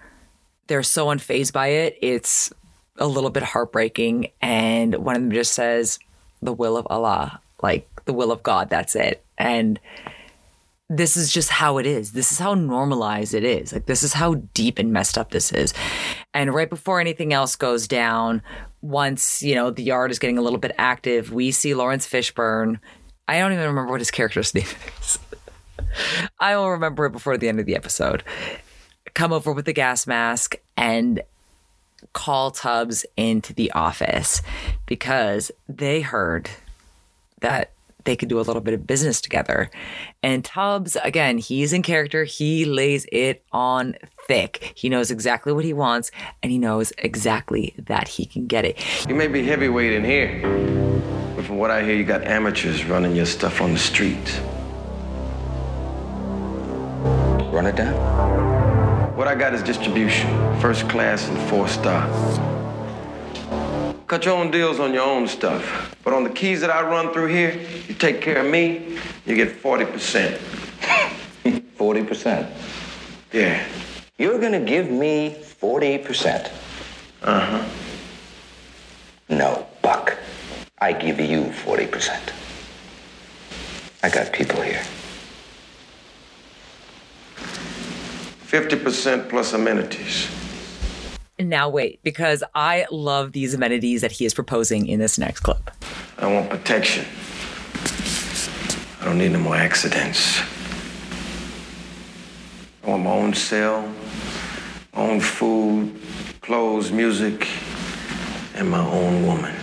[0.68, 1.98] they're so unfazed by it.
[2.02, 2.52] It's
[2.98, 4.32] a little bit heartbreaking.
[4.42, 6.00] And one of them just says,
[6.42, 9.24] the will of Allah, like the will of God, that's it.
[9.38, 9.80] And
[10.90, 12.12] this is just how it is.
[12.12, 13.72] This is how normalized it is.
[13.72, 15.74] Like this is how deep and messed up this is.
[16.34, 18.42] And right before anything else goes down,
[18.82, 22.80] once, you know, the yard is getting a little bit active, we see Laurence Fishburne.
[23.28, 24.66] I don't even remember what his character's name
[25.00, 25.20] is.
[26.40, 28.24] I will remember it before the end of the episode.
[29.14, 31.22] Come over with the gas mask and
[32.14, 34.42] call Tubbs into the office
[34.86, 36.50] because they heard
[37.42, 37.72] that
[38.04, 39.70] they could do a little bit of business together.
[40.24, 42.24] And Tubbs, again, he's in character.
[42.24, 43.96] He lays it on
[44.32, 44.72] thick.
[44.76, 46.10] He knows exactly what he wants
[46.42, 48.78] and he knows exactly that he can get it.
[49.10, 50.40] You may be heavyweight in here,
[51.36, 54.40] but from what I hear, you got amateurs running your stuff on the street.
[57.52, 59.18] Run it down.
[59.18, 60.30] What I got is distribution,
[60.62, 62.08] first class and four star.
[64.08, 65.94] Cut your own deals on your own stuff.
[66.06, 69.36] But on the keys that I run through here, you take care of me, you
[69.36, 70.38] get 40%.
[71.78, 72.50] 40%.
[73.34, 73.66] Yeah.
[74.22, 76.52] You're gonna give me 40%.
[77.24, 77.66] Uh-huh.
[79.30, 80.16] No, Buck.
[80.78, 82.20] I give you 40%.
[84.04, 84.84] I got people here.
[88.46, 90.28] 50% plus amenities.
[91.40, 95.72] Now, wait, because I love these amenities that he is proposing in this next clip.
[96.20, 97.08] I want protection.
[99.02, 100.42] I don't need no more accidents.
[102.84, 104.01] I want my own cell, my
[104.94, 106.00] own food,
[106.42, 107.48] clothes, music,
[108.56, 109.56] and my own woman.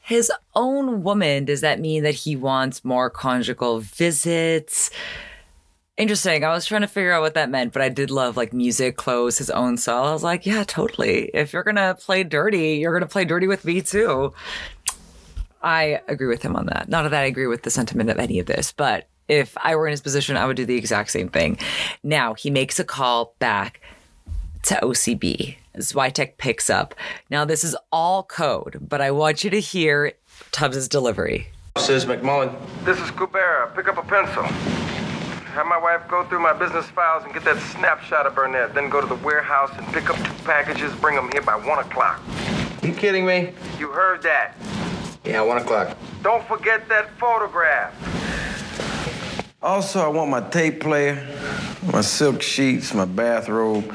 [0.00, 4.90] His own woman, does that mean that he wants more conjugal visits?
[5.98, 6.44] Interesting.
[6.44, 8.96] I was trying to figure out what that meant, but I did love like music,
[8.96, 10.04] clothes, his own cell.
[10.04, 11.30] I was like, yeah, totally.
[11.34, 14.32] If you're going to play dirty, you're going to play dirty with me too.
[15.60, 16.88] I agree with him on that.
[16.88, 19.86] Not that I agree with the sentiment of any of this, but if I were
[19.86, 21.58] in his position, I would do the exact same thing.
[22.02, 23.80] Now he makes a call back
[24.64, 25.56] to OCB.
[25.76, 26.94] Switek picks up.
[27.30, 30.12] Now this is all code, but I want you to hear
[30.50, 31.48] Tubbs' delivery.
[31.76, 32.52] Says McMullen.
[32.84, 33.74] This is Kubera.
[33.76, 34.42] Pick up a pencil.
[35.52, 38.74] Have my wife go through my business files and get that snapshot of Burnett.
[38.74, 41.78] Then go to the warehouse and pick up two packages, bring them here by 1
[41.78, 42.20] o'clock.
[42.82, 43.52] You kidding me?
[43.78, 44.54] You heard that.
[45.24, 45.96] Yeah, one o'clock.
[46.22, 47.92] Don't forget that photograph.
[49.60, 51.26] Also, I want my tape player,
[51.92, 53.92] my silk sheets, my bathrobe,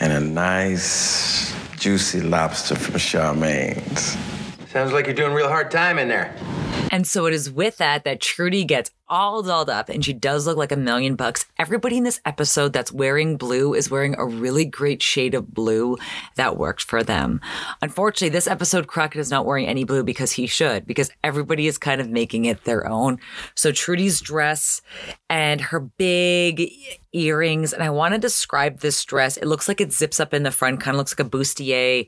[0.00, 4.16] and a nice, juicy lobster from Charmaine's.
[4.68, 6.34] Sounds like you're doing real hard time in there.
[6.90, 10.46] And so it is with that that Trudy gets all dolled up and she does
[10.46, 11.46] look like a million bucks.
[11.58, 15.96] Everybody in this episode that's wearing blue is wearing a really great shade of blue
[16.36, 17.40] that worked for them.
[17.82, 21.78] Unfortunately, this episode Crockett is not wearing any blue because he should, because everybody is
[21.78, 23.18] kind of making it their own.
[23.54, 24.82] So Trudy's dress
[25.28, 26.70] and her big
[27.12, 29.36] earrings, and I want to describe this dress.
[29.36, 32.06] It looks like it zips up in the front, kind of looks like a bustier.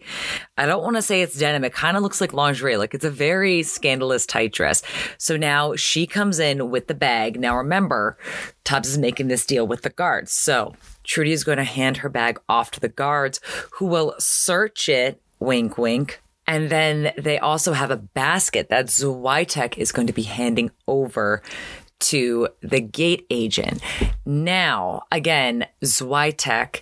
[0.58, 1.64] I don't want to say it's denim.
[1.64, 2.76] It kind of looks like lingerie.
[2.76, 4.82] Like it's a very scandalous tight dress.
[5.16, 7.38] So now she comes in with the bag.
[7.38, 8.18] Now remember,
[8.64, 10.32] Tubbs is making this deal with the guards.
[10.32, 10.74] So
[11.04, 13.40] Trudy is going to hand her bag off to the guards
[13.72, 16.20] who will search it, wink, wink.
[16.46, 21.42] And then they also have a basket that Switek is going to be handing over
[22.00, 23.82] to the gate agent.
[24.24, 26.80] Now, again, Switek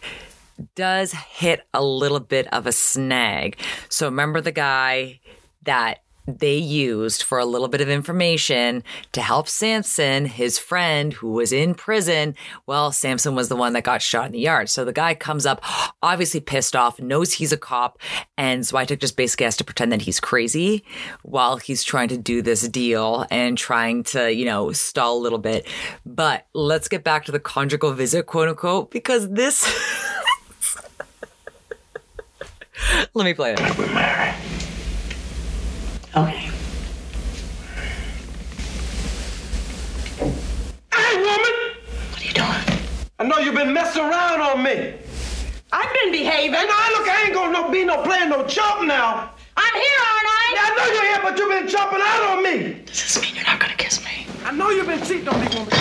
[0.74, 3.58] does hit a little bit of a snag.
[3.88, 5.20] So remember the guy
[5.62, 11.30] that they used for a little bit of information to help Samson, his friend who
[11.32, 12.34] was in prison.
[12.66, 14.68] Well, Samson was the one that got shot in the yard.
[14.68, 15.62] So the guy comes up,
[16.02, 17.98] obviously pissed off, knows he's a cop,
[18.36, 20.84] and Switek just basically has to pretend that he's crazy
[21.22, 25.38] while he's trying to do this deal and trying to, you know, stall a little
[25.38, 25.68] bit.
[26.04, 29.64] But let's get back to the conjugal visit, quote unquote, because this.
[33.14, 33.78] Let me play it.
[33.78, 34.55] We're.
[36.16, 36.48] Okay.
[40.94, 41.54] Hey, woman!
[42.10, 42.80] What are you doing?
[43.18, 44.94] I know you've been messing around on me.
[45.72, 46.54] I've been behaving.
[46.54, 49.30] And now, look, I ain't gonna no, be no playing no chump now.
[49.58, 50.52] I'm here, aren't I?
[50.54, 52.82] Yeah, I know you're here, but you've been jumping out on me.
[52.86, 54.26] Does this mean you're not gonna kiss me?
[54.46, 55.74] I know you've been cheating on me, woman.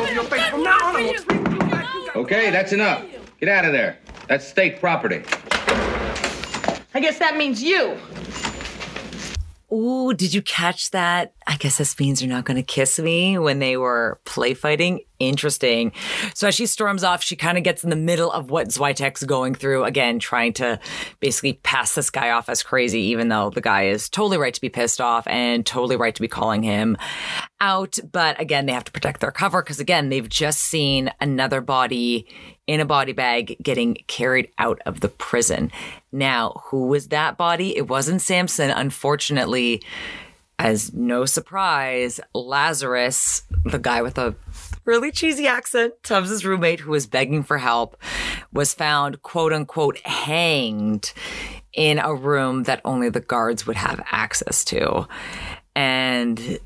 [0.00, 0.48] Over your face.
[0.48, 1.92] From now on, I'm gonna sweep you back.
[1.94, 3.02] You got- Okay, that's enough.
[3.40, 3.98] Get out of there.
[4.28, 5.22] That's state property.
[6.94, 7.98] I guess that means you.
[9.72, 11.35] Ooh, did you catch that?
[11.48, 15.00] I guess this means you're not going to kiss me when they were play fighting.
[15.20, 15.92] Interesting.
[16.34, 19.22] So as she storms off, she kind of gets in the middle of what Switek's
[19.22, 19.84] going through.
[19.84, 20.80] Again, trying to
[21.20, 24.60] basically pass this guy off as crazy, even though the guy is totally right to
[24.60, 26.96] be pissed off and totally right to be calling him
[27.60, 27.98] out.
[28.10, 32.26] But again, they have to protect their cover because again, they've just seen another body
[32.66, 35.70] in a body bag getting carried out of the prison.
[36.10, 37.76] Now, who was that body?
[37.76, 39.82] It wasn't Samson, unfortunately.
[40.58, 44.34] As no surprise, Lazarus, the guy with a
[44.86, 47.96] really cheesy accent, Tubbs' roommate who was begging for help,
[48.52, 51.12] was found quote unquote hanged
[51.74, 55.06] in a room that only the guards would have access to.
[55.74, 56.58] And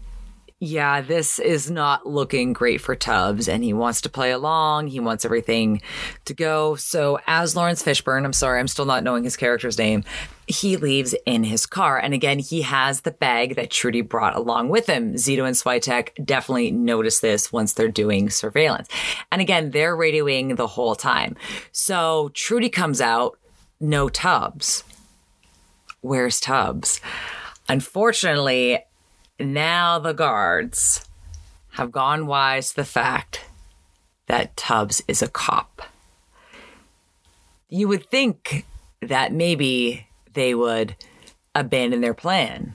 [0.62, 4.88] yeah, this is not looking great for Tubbs, and he wants to play along.
[4.88, 5.80] He wants everything
[6.26, 6.74] to go.
[6.74, 10.04] So, as Laurence Fishburne, I'm sorry, I'm still not knowing his character's name,
[10.46, 11.98] he leaves in his car.
[11.98, 15.14] And again, he has the bag that Trudy brought along with him.
[15.14, 18.88] Zito and Switek definitely notice this once they're doing surveillance.
[19.32, 21.36] And again, they're radioing the whole time.
[21.72, 23.38] So, Trudy comes out,
[23.80, 24.84] no Tubbs.
[26.02, 27.00] Where's Tubbs?
[27.66, 28.84] Unfortunately,
[29.40, 31.04] now the guards
[31.72, 33.44] have gone wise to the fact
[34.26, 35.82] that Tubbs is a cop.
[37.68, 38.64] You would think
[39.00, 40.96] that maybe they would
[41.54, 42.74] abandon their plan.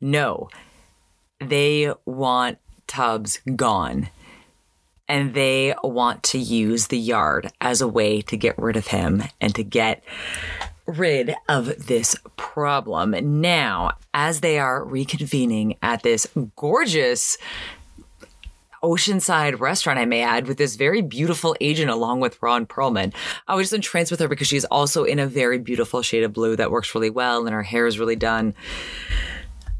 [0.00, 0.50] No,
[1.40, 4.08] they want Tubbs gone.
[5.08, 9.22] And they want to use the yard as a way to get rid of him
[9.40, 10.02] and to get
[10.86, 13.14] rid of this problem.
[13.40, 17.38] Now, as they are reconvening at this gorgeous
[18.82, 23.14] oceanside restaurant, I may add, with this very beautiful agent along with Ron Perlman.
[23.46, 26.32] I was just entranced with her because she's also in a very beautiful shade of
[26.32, 28.54] blue that works really well and her hair is really done.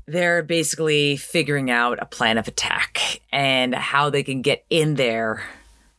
[0.06, 5.44] They're basically figuring out a plan of attack and how they can get in there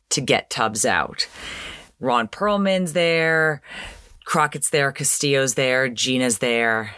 [0.09, 1.27] to get Tubbs out.
[1.99, 3.61] Ron Perlman's there.
[4.25, 6.95] Crockett's there, Castillo's there, Gina's there,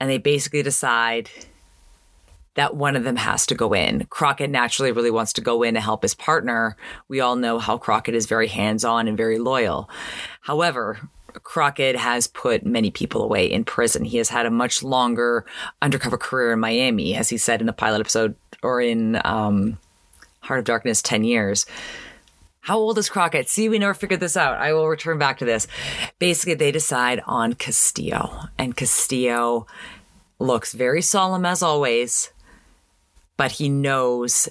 [0.00, 1.30] and they basically decide
[2.54, 4.06] that one of them has to go in.
[4.06, 6.76] Crockett naturally really wants to go in to help his partner.
[7.08, 9.90] We all know how Crockett is very hands on and very loyal.
[10.42, 11.08] However,
[11.42, 14.04] Crockett has put many people away in prison.
[14.04, 15.44] He has had a much longer
[15.82, 19.78] undercover career in Miami, as he said in the pilot episode or in um,
[20.40, 21.66] Heart of Darkness 10 years.
[22.64, 23.50] How old is Crockett?
[23.50, 24.56] See, we never figured this out.
[24.56, 25.66] I will return back to this.
[26.18, 29.66] Basically, they decide on Castillo, and Castillo
[30.38, 32.32] looks very solemn as always,
[33.36, 34.48] but he knows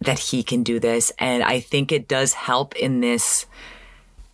[0.00, 1.12] that he can do this.
[1.20, 3.46] And I think it does help in this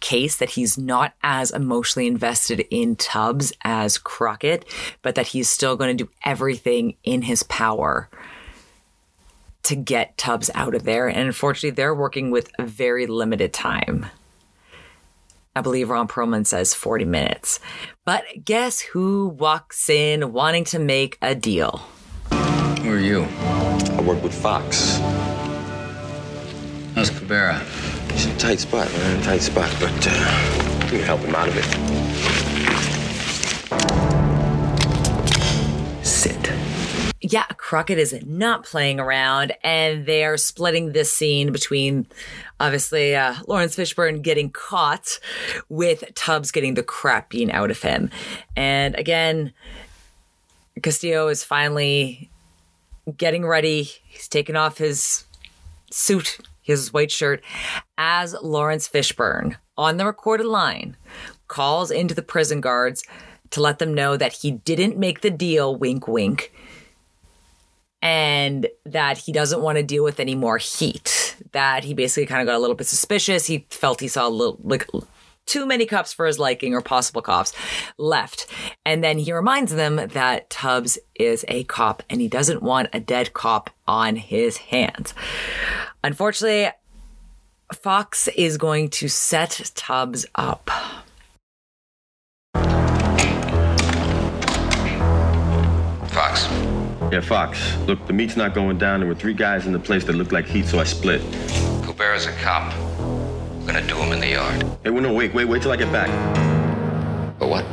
[0.00, 4.64] case that he's not as emotionally invested in Tubbs as Crockett,
[5.02, 8.08] but that he's still going to do everything in his power
[9.64, 11.08] to get Tubbs out of there.
[11.08, 14.06] And unfortunately, they're working with very limited time.
[15.54, 17.58] I believe Ron Perlman says 40 minutes.
[18.04, 21.82] But guess who walks in wanting to make a deal?
[22.30, 23.22] Who are you?
[23.22, 24.98] I work with Fox.
[26.94, 27.58] How's Cabrera?
[28.12, 29.22] He's in a tight spot, man.
[29.22, 32.47] Tight spot, but uh, we can help him out of it.
[37.30, 42.06] Yeah, Crockett is not playing around, and they are splitting this scene between
[42.58, 45.18] obviously uh, Laurence Fishburne getting caught
[45.68, 48.10] with Tubbs getting the crap being out of him.
[48.56, 49.52] And again,
[50.82, 52.30] Castillo is finally
[53.18, 53.82] getting ready.
[53.82, 55.24] He's taking off his
[55.90, 57.44] suit, his white shirt,
[57.98, 60.96] as Laurence Fishburne on the recorded line
[61.46, 63.04] calls into the prison guards
[63.50, 66.52] to let them know that he didn't make the deal, wink, wink,
[68.02, 71.36] and that he doesn't want to deal with any more heat.
[71.52, 73.46] That he basically kind of got a little bit suspicious.
[73.46, 74.88] He felt he saw a little, like,
[75.46, 77.52] too many cops for his liking or possible cops
[77.96, 78.46] left.
[78.84, 83.00] And then he reminds them that Tubbs is a cop and he doesn't want a
[83.00, 85.14] dead cop on his hands.
[86.04, 86.70] Unfortunately,
[87.72, 90.70] Fox is going to set Tubbs up.
[97.10, 97.76] Yeah, Fox.
[97.86, 99.00] Look, the meet's not going down.
[99.00, 101.22] There were three guys in the place that looked like heat, so I split.
[101.82, 102.76] Cabrera's a cop.
[103.60, 104.62] We're gonna do him in the yard.
[104.84, 106.08] Hey, well, no, wait, wait, wait till I get back.
[107.38, 107.64] But what?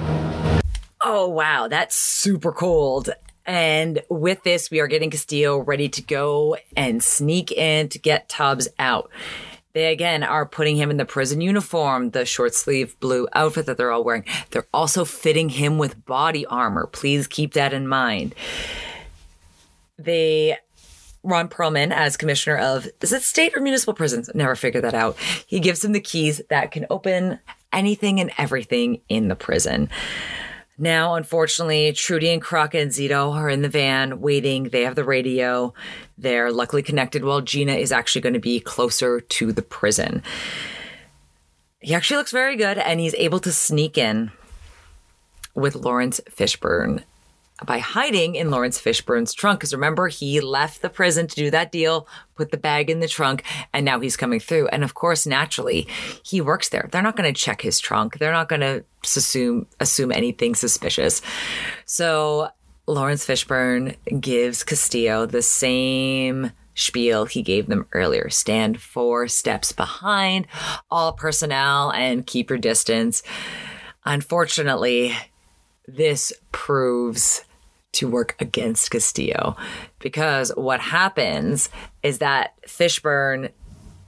[1.03, 1.67] Oh, wow.
[1.67, 3.09] That's super cold.
[3.45, 8.29] And with this, we are getting Castillo ready to go and sneak in to get
[8.29, 9.11] Tubbs out.
[9.73, 13.75] They again are putting him in the prison uniform, the short sleeve blue outfit that
[13.75, 14.23] they're all wearing.
[14.51, 16.87] They're also fitting him with body armor.
[16.87, 18.33] Please keep that in mind.
[19.97, 20.57] They
[21.23, 24.29] Ron Perlman as commissioner of is it state or municipal prisons?
[24.33, 25.17] Never figured that out.
[25.47, 27.39] He gives him the keys that can open
[27.73, 29.89] anything and everything in the prison.
[30.77, 34.65] Now, unfortunately, Trudy and Crockett and Zito are in the van waiting.
[34.65, 35.73] They have the radio.
[36.17, 40.21] They're luckily connected while Gina is actually going to be closer to the prison.
[41.79, 44.31] He actually looks very good and he's able to sneak in
[45.53, 47.03] with Laurence Fishburne
[47.63, 49.59] by hiding in Laurence Fishburne's trunk.
[49.59, 53.07] Because remember, he left the prison to do that deal, put the bag in the
[53.07, 54.67] trunk, and now he's coming through.
[54.67, 55.87] And of course, naturally,
[56.23, 56.89] he works there.
[56.91, 58.17] They're not going to check his trunk.
[58.17, 61.21] They're not going to assume assume anything suspicious.
[61.85, 62.49] So
[62.87, 68.29] Laurence Fishburne gives Castillo the same spiel he gave them earlier.
[68.29, 70.45] Stand four steps behind
[70.91, 73.23] all personnel and keep your distance.
[74.03, 75.15] Unfortunately,
[75.87, 77.45] this proves
[77.93, 79.55] to work against Castillo
[79.99, 81.69] because what happens
[82.03, 83.51] is that Fishburne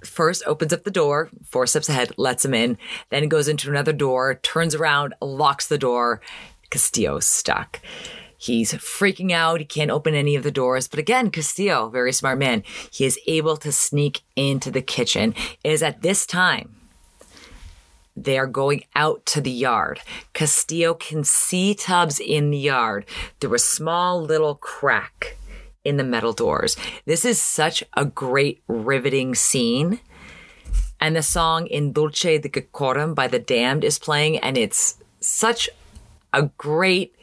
[0.03, 2.77] first opens up the door, four steps ahead, lets him in,
[3.09, 6.21] then goes into another door, turns around, locks the door.
[6.69, 7.79] Castillo's stuck.
[8.37, 9.59] He's freaking out.
[9.59, 10.87] He can't open any of the doors.
[10.87, 15.33] But again, Castillo, very smart man, he is able to sneak into the kitchen.
[15.63, 16.76] It is at this time
[18.17, 20.01] they are going out to the yard.
[20.33, 23.05] Castillo can see Tubbs in the yard
[23.39, 25.37] through a small little crack
[25.85, 26.75] in the metal doors.
[27.05, 29.99] This is such a great, riveting scene.
[30.99, 35.69] And the song In Dulce de Decorum by The Damned is playing, and it's such
[36.33, 37.15] a great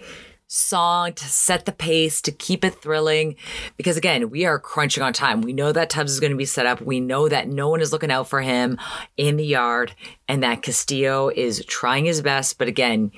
[0.47, 3.37] song to set the pace, to keep it thrilling.
[3.77, 5.41] Because again, we are crunching on time.
[5.41, 6.81] We know that Tubbs is going to be set up.
[6.81, 8.79] We know that no one is looking out for him
[9.17, 9.95] in the yard
[10.29, 12.59] and that Castillo is trying his best.
[12.59, 13.11] But again,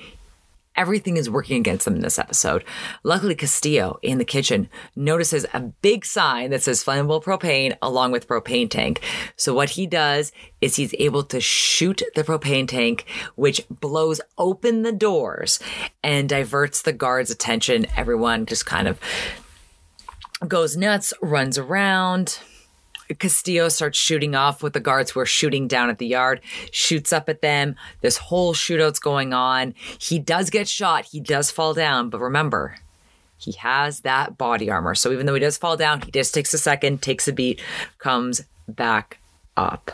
[0.77, 2.63] everything is working against them in this episode.
[3.03, 8.27] Luckily, Castillo in the kitchen notices a big sign that says flammable propane along with
[8.27, 9.01] propane tank.
[9.35, 13.05] So what he does is he's able to shoot the propane tank,
[13.35, 15.59] which blows open the doors
[16.03, 17.87] and diverts the guards' attention.
[17.97, 18.99] Everyone just kind of
[20.47, 22.39] goes nuts, runs around.
[23.19, 26.41] Castillo starts shooting off with the guards who are shooting down at the yard,
[26.71, 27.75] shoots up at them.
[28.01, 29.73] This whole shootout's going on.
[29.99, 31.05] He does get shot.
[31.05, 32.09] He does fall down.
[32.09, 32.77] But remember,
[33.37, 34.95] he has that body armor.
[34.95, 37.61] So even though he does fall down, he just takes a second, takes a beat,
[37.99, 39.19] comes back
[39.55, 39.91] up.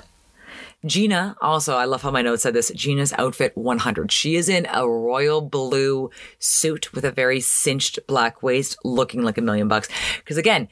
[0.86, 4.12] Gina, also, I love how my notes said this Gina's outfit 100.
[4.12, 6.10] She is in a royal blue
[6.40, 9.88] suit with a very cinched black waist, looking like a million bucks.
[10.18, 10.68] Because again,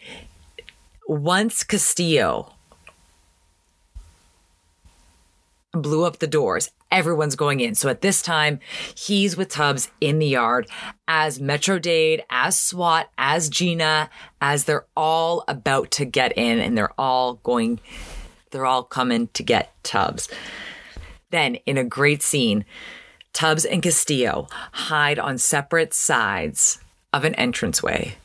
[1.12, 2.54] once Castillo
[5.74, 7.76] blew up the doors, everyone's going in.
[7.76, 8.62] So at this time,
[8.96, 10.70] he's with Tubbs in the yard
[11.10, 14.10] as Metro Dade, as SWAT, as Gina,
[14.40, 17.82] as they're all about to get in and they're all going
[18.52, 20.30] they're all coming to get Tubbs.
[21.30, 22.64] Then, in a great scene,
[23.34, 26.80] Tubbs and Castillo hide on separate sides
[27.12, 28.16] of an entranceway.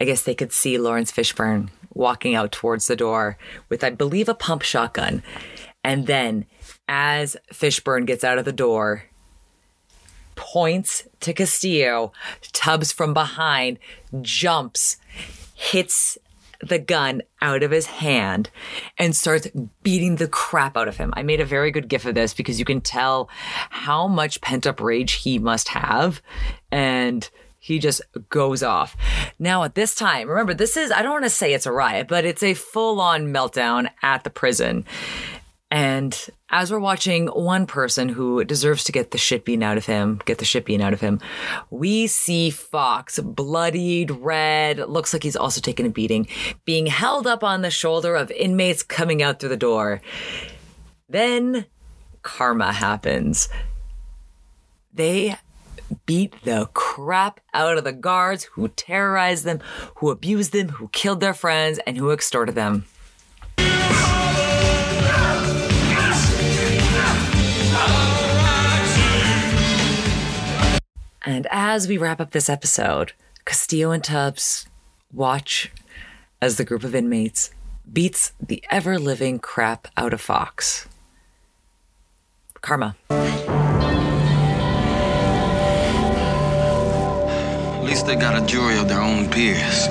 [0.00, 3.38] I guess they could see Laurence Fishburne walking out towards the door
[3.68, 5.22] with, I believe, a pump shotgun.
[5.82, 6.46] And then,
[6.88, 9.04] as Fishburne gets out of the door,
[10.34, 12.12] points to Castillo,
[12.52, 13.78] Tubbs from behind
[14.20, 14.98] jumps,
[15.54, 16.18] hits
[16.60, 18.50] the gun out of his hand
[18.98, 19.46] and starts
[19.82, 21.12] beating the crap out of him.
[21.16, 23.28] I made a very good gif of this because you can tell
[23.70, 26.22] how much pent up rage he must have.
[26.70, 27.28] And
[27.66, 28.96] he just goes off.
[29.40, 32.06] Now, at this time, remember, this is, I don't want to say it's a riot,
[32.06, 34.84] but it's a full on meltdown at the prison.
[35.68, 36.16] And
[36.48, 40.20] as we're watching one person who deserves to get the shit beaten out of him,
[40.26, 41.18] get the shit beaten out of him,
[41.68, 46.28] we see Fox bloodied, red, looks like he's also taken a beating,
[46.66, 50.00] being held up on the shoulder of inmates coming out through the door.
[51.08, 51.66] Then
[52.22, 53.48] karma happens.
[54.94, 55.36] They
[56.06, 59.60] beat the crap out of the guards who terrorized them,
[59.96, 62.84] who abused them, who killed their friends, and who extorted them.
[71.28, 73.12] And as we wrap up this episode,
[73.44, 74.68] Castillo and Tubbs
[75.12, 75.72] watch
[76.40, 77.50] as the group of inmates
[77.92, 80.86] beats the ever living crap out of Fox.
[82.60, 82.96] Karma.
[88.06, 89.88] They got a jury of their own peers.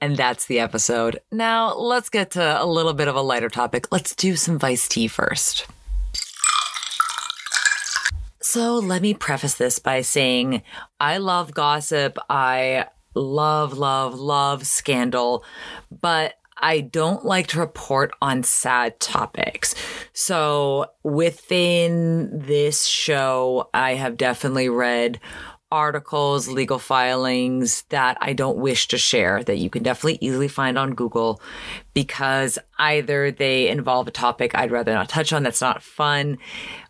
[0.00, 1.20] And that's the episode.
[1.32, 3.90] Now, let's get to a little bit of a lighter topic.
[3.90, 5.66] Let's do some Vice tea first.
[8.40, 10.62] So, let me preface this by saying
[11.00, 12.18] I love gossip.
[12.28, 15.44] I love, love, love scandal,
[16.00, 19.74] but I don't like to report on sad topics.
[20.12, 25.20] So, within this show, I have definitely read
[25.72, 30.78] articles, legal filings that I don't wish to share that you can definitely easily find
[30.78, 31.40] on Google
[31.94, 36.38] because either they involve a topic I'd rather not touch on that's not fun.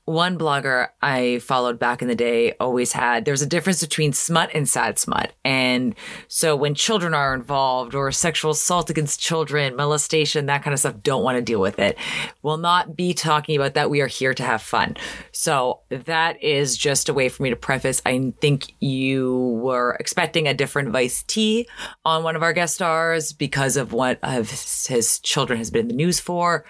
[0.04, 4.50] One blogger I followed back in the day always had there's a difference between smut
[4.52, 5.32] and sad smut.
[5.44, 5.94] And
[6.26, 11.02] so when children are involved or sexual assault against children, molestation, that kind of stuff,
[11.04, 11.96] don't want to deal with it.
[12.42, 13.90] We'll not be talking about that.
[13.90, 14.96] We are here to have fun.
[15.30, 18.02] So that is just a way for me to preface.
[18.04, 21.68] I think you were expecting a different Vice T
[22.04, 24.48] on one of our guest stars because of what of
[24.92, 26.64] his children has been in the news for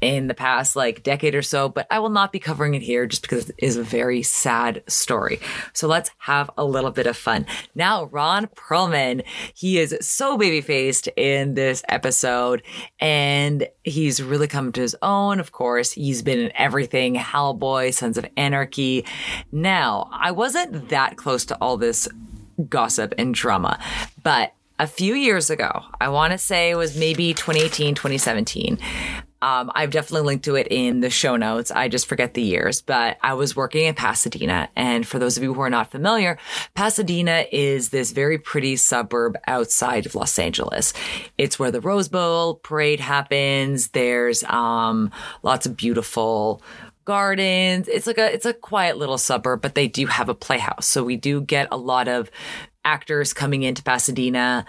[0.00, 3.06] in the past like decade or so, but I will not be covering it here
[3.06, 5.40] just because it is a very sad story.
[5.72, 7.46] So let's have a little bit of fun.
[7.74, 12.62] Now, Ron Perlman, he is so baby faced in this episode
[13.00, 15.40] and he's really come to his own.
[15.40, 19.04] Of course, he's been in everything Hellboy, Sons of Anarchy.
[19.50, 22.08] Now, I wasn't that close to all this
[22.68, 23.78] gossip and drama,
[24.22, 28.78] but a few years ago, I want to say it was maybe 2018, 2017.
[29.42, 31.70] Um, I've definitely linked to it in the show notes.
[31.70, 34.68] I just forget the years, but I was working in Pasadena.
[34.74, 36.38] And for those of you who are not familiar,
[36.74, 40.94] Pasadena is this very pretty suburb outside of Los Angeles.
[41.36, 43.88] It's where the Rose Bowl parade happens.
[43.88, 45.10] There's, um,
[45.42, 46.62] lots of beautiful
[47.04, 47.88] gardens.
[47.88, 50.86] It's like a, it's a quiet little suburb, but they do have a playhouse.
[50.86, 52.30] So we do get a lot of
[52.86, 54.64] actors coming into Pasadena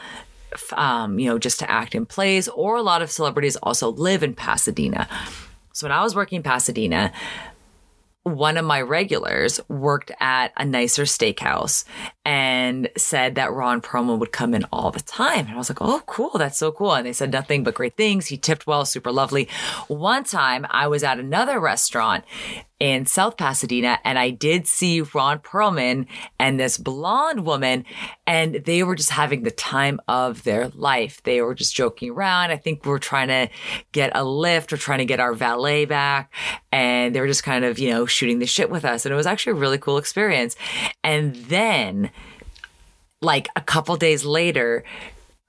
[0.73, 4.23] um, you know, just to act in plays, or a lot of celebrities also live
[4.23, 5.07] in Pasadena.
[5.73, 7.11] So when I was working in Pasadena,
[8.23, 11.85] one of my regulars worked at a nicer steakhouse
[12.25, 15.45] and said that Ron Perlman would come in all the time.
[15.45, 16.31] And I was like, oh, cool.
[16.35, 16.93] That's so cool.
[16.93, 18.27] And they said nothing but great things.
[18.27, 19.47] He tipped well, super lovely.
[19.87, 22.25] One time I was at another restaurant
[22.79, 26.05] in South Pasadena and I did see Ron Perlman
[26.39, 27.85] and this blonde woman
[28.27, 31.21] and they were just having the time of their life.
[31.23, 32.51] They were just joking around.
[32.51, 33.49] I think we are trying to
[33.91, 36.31] get a lift or trying to get our valet back
[36.71, 39.05] and they were just kind of, you know, shooting the shit with us.
[39.05, 40.55] And it was actually a really cool experience.
[41.03, 42.11] And then
[43.21, 44.83] like a couple days later,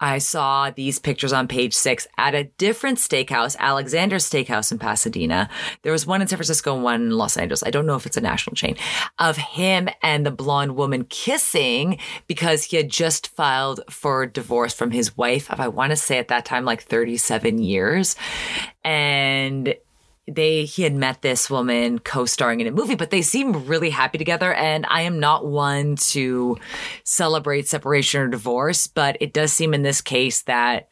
[0.01, 5.51] I saw these pictures on page six at a different steakhouse, Alexander's Steakhouse in Pasadena.
[5.83, 7.63] There was one in San Francisco and one in Los Angeles.
[7.63, 8.77] I don't know if it's a national chain
[9.19, 14.91] of him and the blonde woman kissing because he had just filed for divorce from
[14.91, 18.17] his wife I want to say at that time, like 37 years.
[18.85, 19.75] And
[20.29, 24.19] they he had met this woman co-starring in a movie but they seem really happy
[24.19, 26.57] together and i am not one to
[27.05, 30.89] celebrate separation or divorce but it does seem in this case that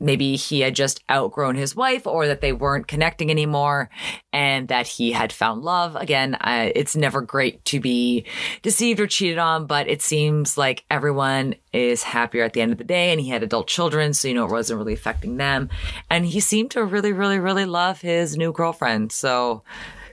[0.00, 3.90] maybe he had just outgrown his wife or that they weren't connecting anymore
[4.32, 5.96] and that he had found love.
[5.96, 8.24] Again uh, it's never great to be
[8.62, 12.78] deceived or cheated on but it seems like everyone is happier at the end of
[12.78, 15.68] the day and he had adult children so you know it wasn't really affecting them.
[16.10, 19.12] And he seemed to really really really love his new girlfriend.
[19.12, 19.62] So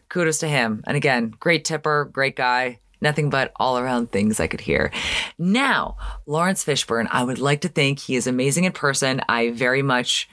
[0.10, 0.84] kudos to him.
[0.88, 4.92] And again great tipper great guy Nothing but all around things I could hear.
[5.38, 9.22] Now, Laurence Fishburne, I would like to think he is amazing in person.
[9.28, 10.30] I very much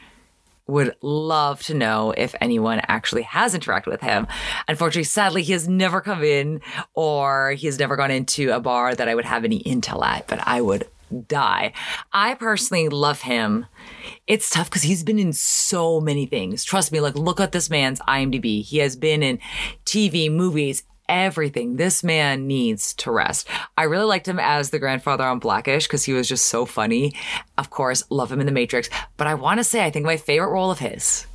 [0.67, 4.27] would love to know if anyone actually has interacted with him.
[4.69, 6.61] Unfortunately, sadly, he has never come in
[6.95, 10.27] or he has never gone into a bar that I would have any intel at,
[10.29, 10.89] but I would
[11.29, 11.73] die.
[12.13, 13.67] I personally love him.
[14.27, 16.65] It's tough because he's been in so many things.
[16.65, 18.63] Trust me, like look at this man's IMDb.
[18.63, 19.39] He has been in
[19.85, 21.77] TV, movies, everything.
[21.77, 23.47] This man needs to rest.
[23.77, 27.15] I really liked him as the grandfather on Blackish because he was just so funny.
[27.59, 28.89] Of course, love him in The Matrix.
[29.19, 31.27] But I want to say, I think my favorite role of his,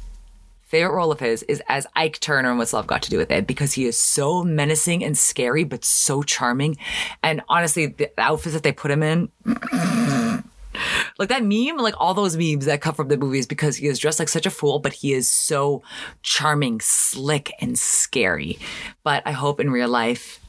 [0.64, 3.32] favorite role of his is as Ike Turner and What's Love Got to Do with
[3.32, 6.78] It because he is so menacing and scary, but so charming.
[7.22, 9.30] And honestly, the outfits that they put him in.
[11.18, 14.00] Like that meme, like all those memes that come from the movies because he is
[14.00, 15.82] dressed like such a fool, but he is so
[16.22, 18.60] charming, slick, and scary.
[19.04, 20.40] But I hope in real life,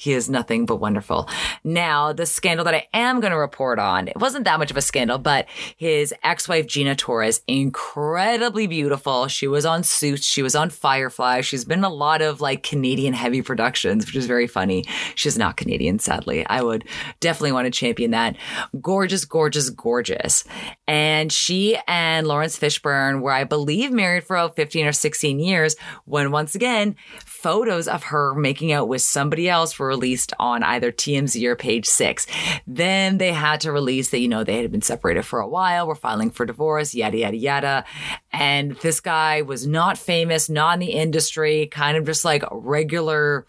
[0.00, 1.28] he is nothing but wonderful.
[1.62, 4.78] Now, the scandal that I am going to report on, it wasn't that much of
[4.78, 5.46] a scandal, but
[5.76, 9.28] his ex-wife Gina Torres, incredibly beautiful.
[9.28, 11.42] She was on Suits, she was on Firefly.
[11.42, 14.86] She's been in a lot of like Canadian heavy productions, which is very funny.
[15.16, 16.46] She's not Canadian, sadly.
[16.46, 16.88] I would
[17.20, 18.36] definitely want to champion that.
[18.80, 20.44] Gorgeous, gorgeous, gorgeous.
[20.88, 25.76] And she and Laurence Fishburne were, I believe, married for about 15 or 16 years
[26.06, 30.90] when once again, photos of her making out with somebody else were released on either
[30.90, 32.26] TMZ or page six.
[32.66, 35.86] Then they had to release that, you know, they had been separated for a while,
[35.86, 37.84] were filing for divorce, yada, yada, yada.
[38.32, 43.46] And this guy was not famous, not in the industry, kind of just like regular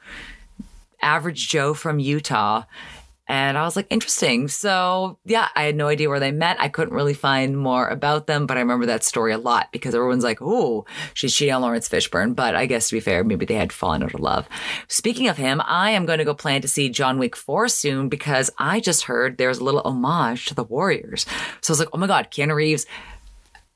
[1.02, 2.64] average Joe from Utah.
[3.32, 4.50] And I was like, interesting.
[4.50, 6.60] So, yeah, I had no idea where they met.
[6.60, 9.96] I couldn't really find more about them, but I remember that story a lot because
[9.96, 12.36] everyone's like, oh, she's cheating on Laurence Fishburne.
[12.36, 14.50] But I guess to be fair, maybe they had fallen out of love.
[14.90, 18.10] Speaking of him, I am going to go plan to see John Wick 4 soon
[18.10, 21.26] because I just heard there's a little homage to the Warriors.
[21.62, 22.86] So I was like, oh my God, Keanu Reeves,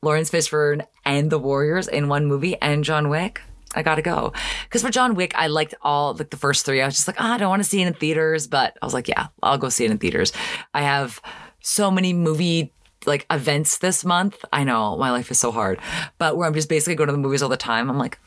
[0.01, 3.41] Laurence Fishburne, and the Warriors in one movie, and John Wick.
[3.75, 4.33] I gotta go.
[4.63, 6.81] Because for John Wick, I liked all like the first three.
[6.81, 8.85] I was just like, oh, I don't want to see it in theaters, but I
[8.85, 10.33] was like, yeah, I'll go see it in theaters.
[10.73, 11.21] I have
[11.61, 12.73] so many movie
[13.05, 14.43] like events this month.
[14.51, 15.79] I know my life is so hard,
[16.17, 17.89] but where I'm just basically going to the movies all the time.
[17.89, 18.17] I'm like,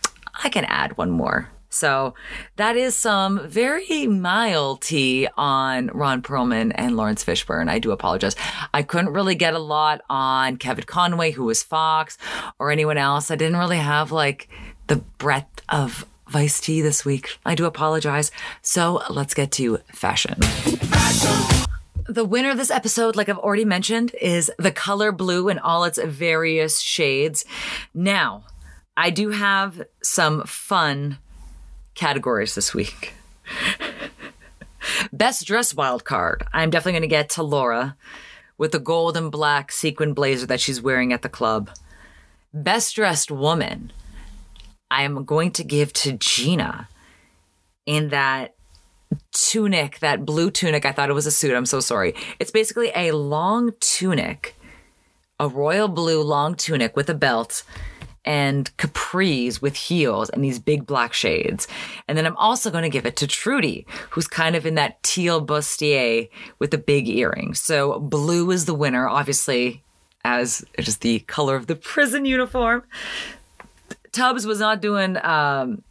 [0.44, 1.50] I can add one more.
[1.70, 2.14] So
[2.56, 7.68] that is some very mild tea on Ron Perlman and Laurence Fishburne.
[7.68, 8.36] I do apologize.
[8.72, 12.16] I couldn't really get a lot on Kevin Conway, who was Fox,
[12.58, 13.30] or anyone else.
[13.30, 14.48] I didn't really have like
[14.88, 17.38] the breadth of Vice tea this week.
[17.46, 18.30] I do apologize.
[18.60, 20.38] So let's get to fashion.
[22.06, 25.84] The winner of this episode, like I've already mentioned, is the color blue in all
[25.84, 27.44] its various shades.
[27.94, 28.44] Now,
[28.96, 31.18] I do have some fun
[31.94, 33.14] categories this week.
[35.12, 36.46] Best dress wild card.
[36.52, 37.96] I'm definitely going to get to Laura
[38.56, 41.70] with the gold and black sequin blazer that she's wearing at the club.
[42.52, 43.92] Best dressed woman.
[44.90, 46.88] I am going to give to Gina
[47.86, 48.54] in that
[49.32, 50.84] tunic, that blue tunic.
[50.84, 51.54] I thought it was a suit.
[51.54, 52.14] I'm so sorry.
[52.38, 54.56] It's basically a long tunic,
[55.38, 57.64] a royal blue long tunic with a belt
[58.24, 61.66] and capris with heels and these big black shades.
[62.06, 65.02] And then I'm also going to give it to Trudy, who's kind of in that
[65.02, 66.28] teal bustier
[66.58, 67.60] with the big earrings.
[67.60, 69.82] So blue is the winner, obviously,
[70.24, 72.82] as it is the color of the prison uniform.
[74.12, 75.82] Tubbs was not doing, um,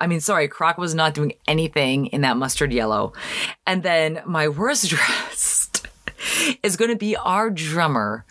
[0.00, 3.12] I mean, sorry, Croc was not doing anything in that mustard yellow.
[3.66, 5.86] And then my worst dressed
[6.62, 8.24] is going to be our drummer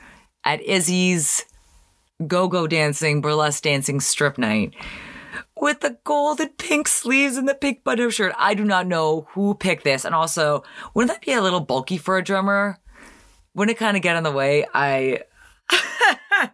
[0.43, 1.45] at Izzy's
[2.25, 4.73] go go dancing, burlesque dancing strip night.
[5.59, 8.33] with the gold and pink sleeves and the pink button-up shirt.
[8.37, 10.05] I do not know who picked this.
[10.05, 12.79] And also, wouldn't that be a little bulky for a drummer?
[13.55, 14.65] Wouldn't it kind of get in the way?
[14.73, 15.21] I.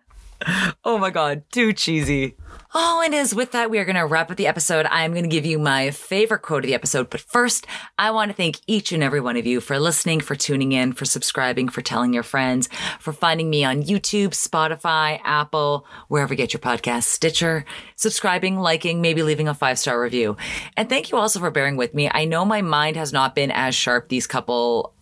[0.86, 2.36] oh my god, too cheesy.
[2.76, 4.88] Oh, and as with that, we are going to wrap up the episode.
[4.89, 7.07] I'm going to give you my favorite quote of the episode.
[7.11, 7.67] But first,
[7.99, 10.93] I want to thank each and every one of you for listening, for tuning in,
[10.93, 12.69] for subscribing, for telling your friends,
[12.99, 17.63] for finding me on YouTube, Spotify, Apple, wherever you get your podcast, Stitcher,
[17.95, 20.36] subscribing, liking, maybe leaving a five star review.
[20.76, 22.09] And thank you also for bearing with me.
[22.11, 24.95] I know my mind has not been as sharp these couple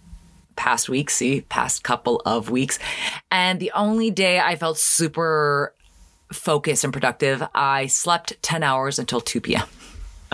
[0.58, 2.80] past weeks, see, past couple of weeks.
[3.32, 5.74] And the only day I felt super
[6.32, 9.68] focused and productive, I slept 10 hours until 2 p.m.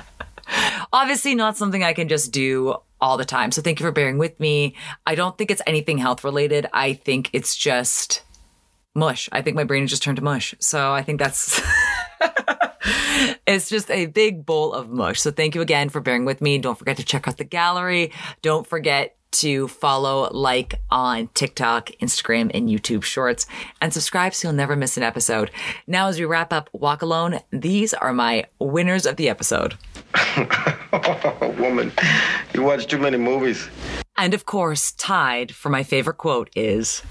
[0.93, 3.51] Obviously, not something I can just do all the time.
[3.51, 4.75] So thank you for bearing with me.
[5.05, 6.67] I don't think it's anything health related.
[6.73, 8.23] I think it's just
[8.95, 9.29] mush.
[9.31, 10.55] I think my brain has just turned to mush.
[10.59, 11.61] So I think that's.
[13.47, 15.21] it's just a big bowl of mush.
[15.21, 16.57] So thank you again for bearing with me.
[16.57, 18.11] Don't forget to check out the gallery.
[18.41, 23.45] Don't forget to follow, like on TikTok, Instagram, and YouTube Shorts,
[23.81, 25.51] and subscribe so you'll never miss an episode.
[25.85, 29.75] Now, as we wrap up Walk Alone, these are my winners of the episode.
[31.59, 31.91] Woman,
[32.53, 33.69] you watch too many movies.
[34.17, 37.03] And of course, tied for my favorite quote is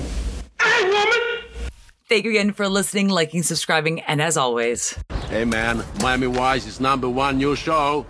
[0.61, 1.71] Hey, woman!
[2.09, 4.97] Thank you again for listening, liking, subscribing, and as always,
[5.29, 8.07] Hey man, Miami Wise is number one new show.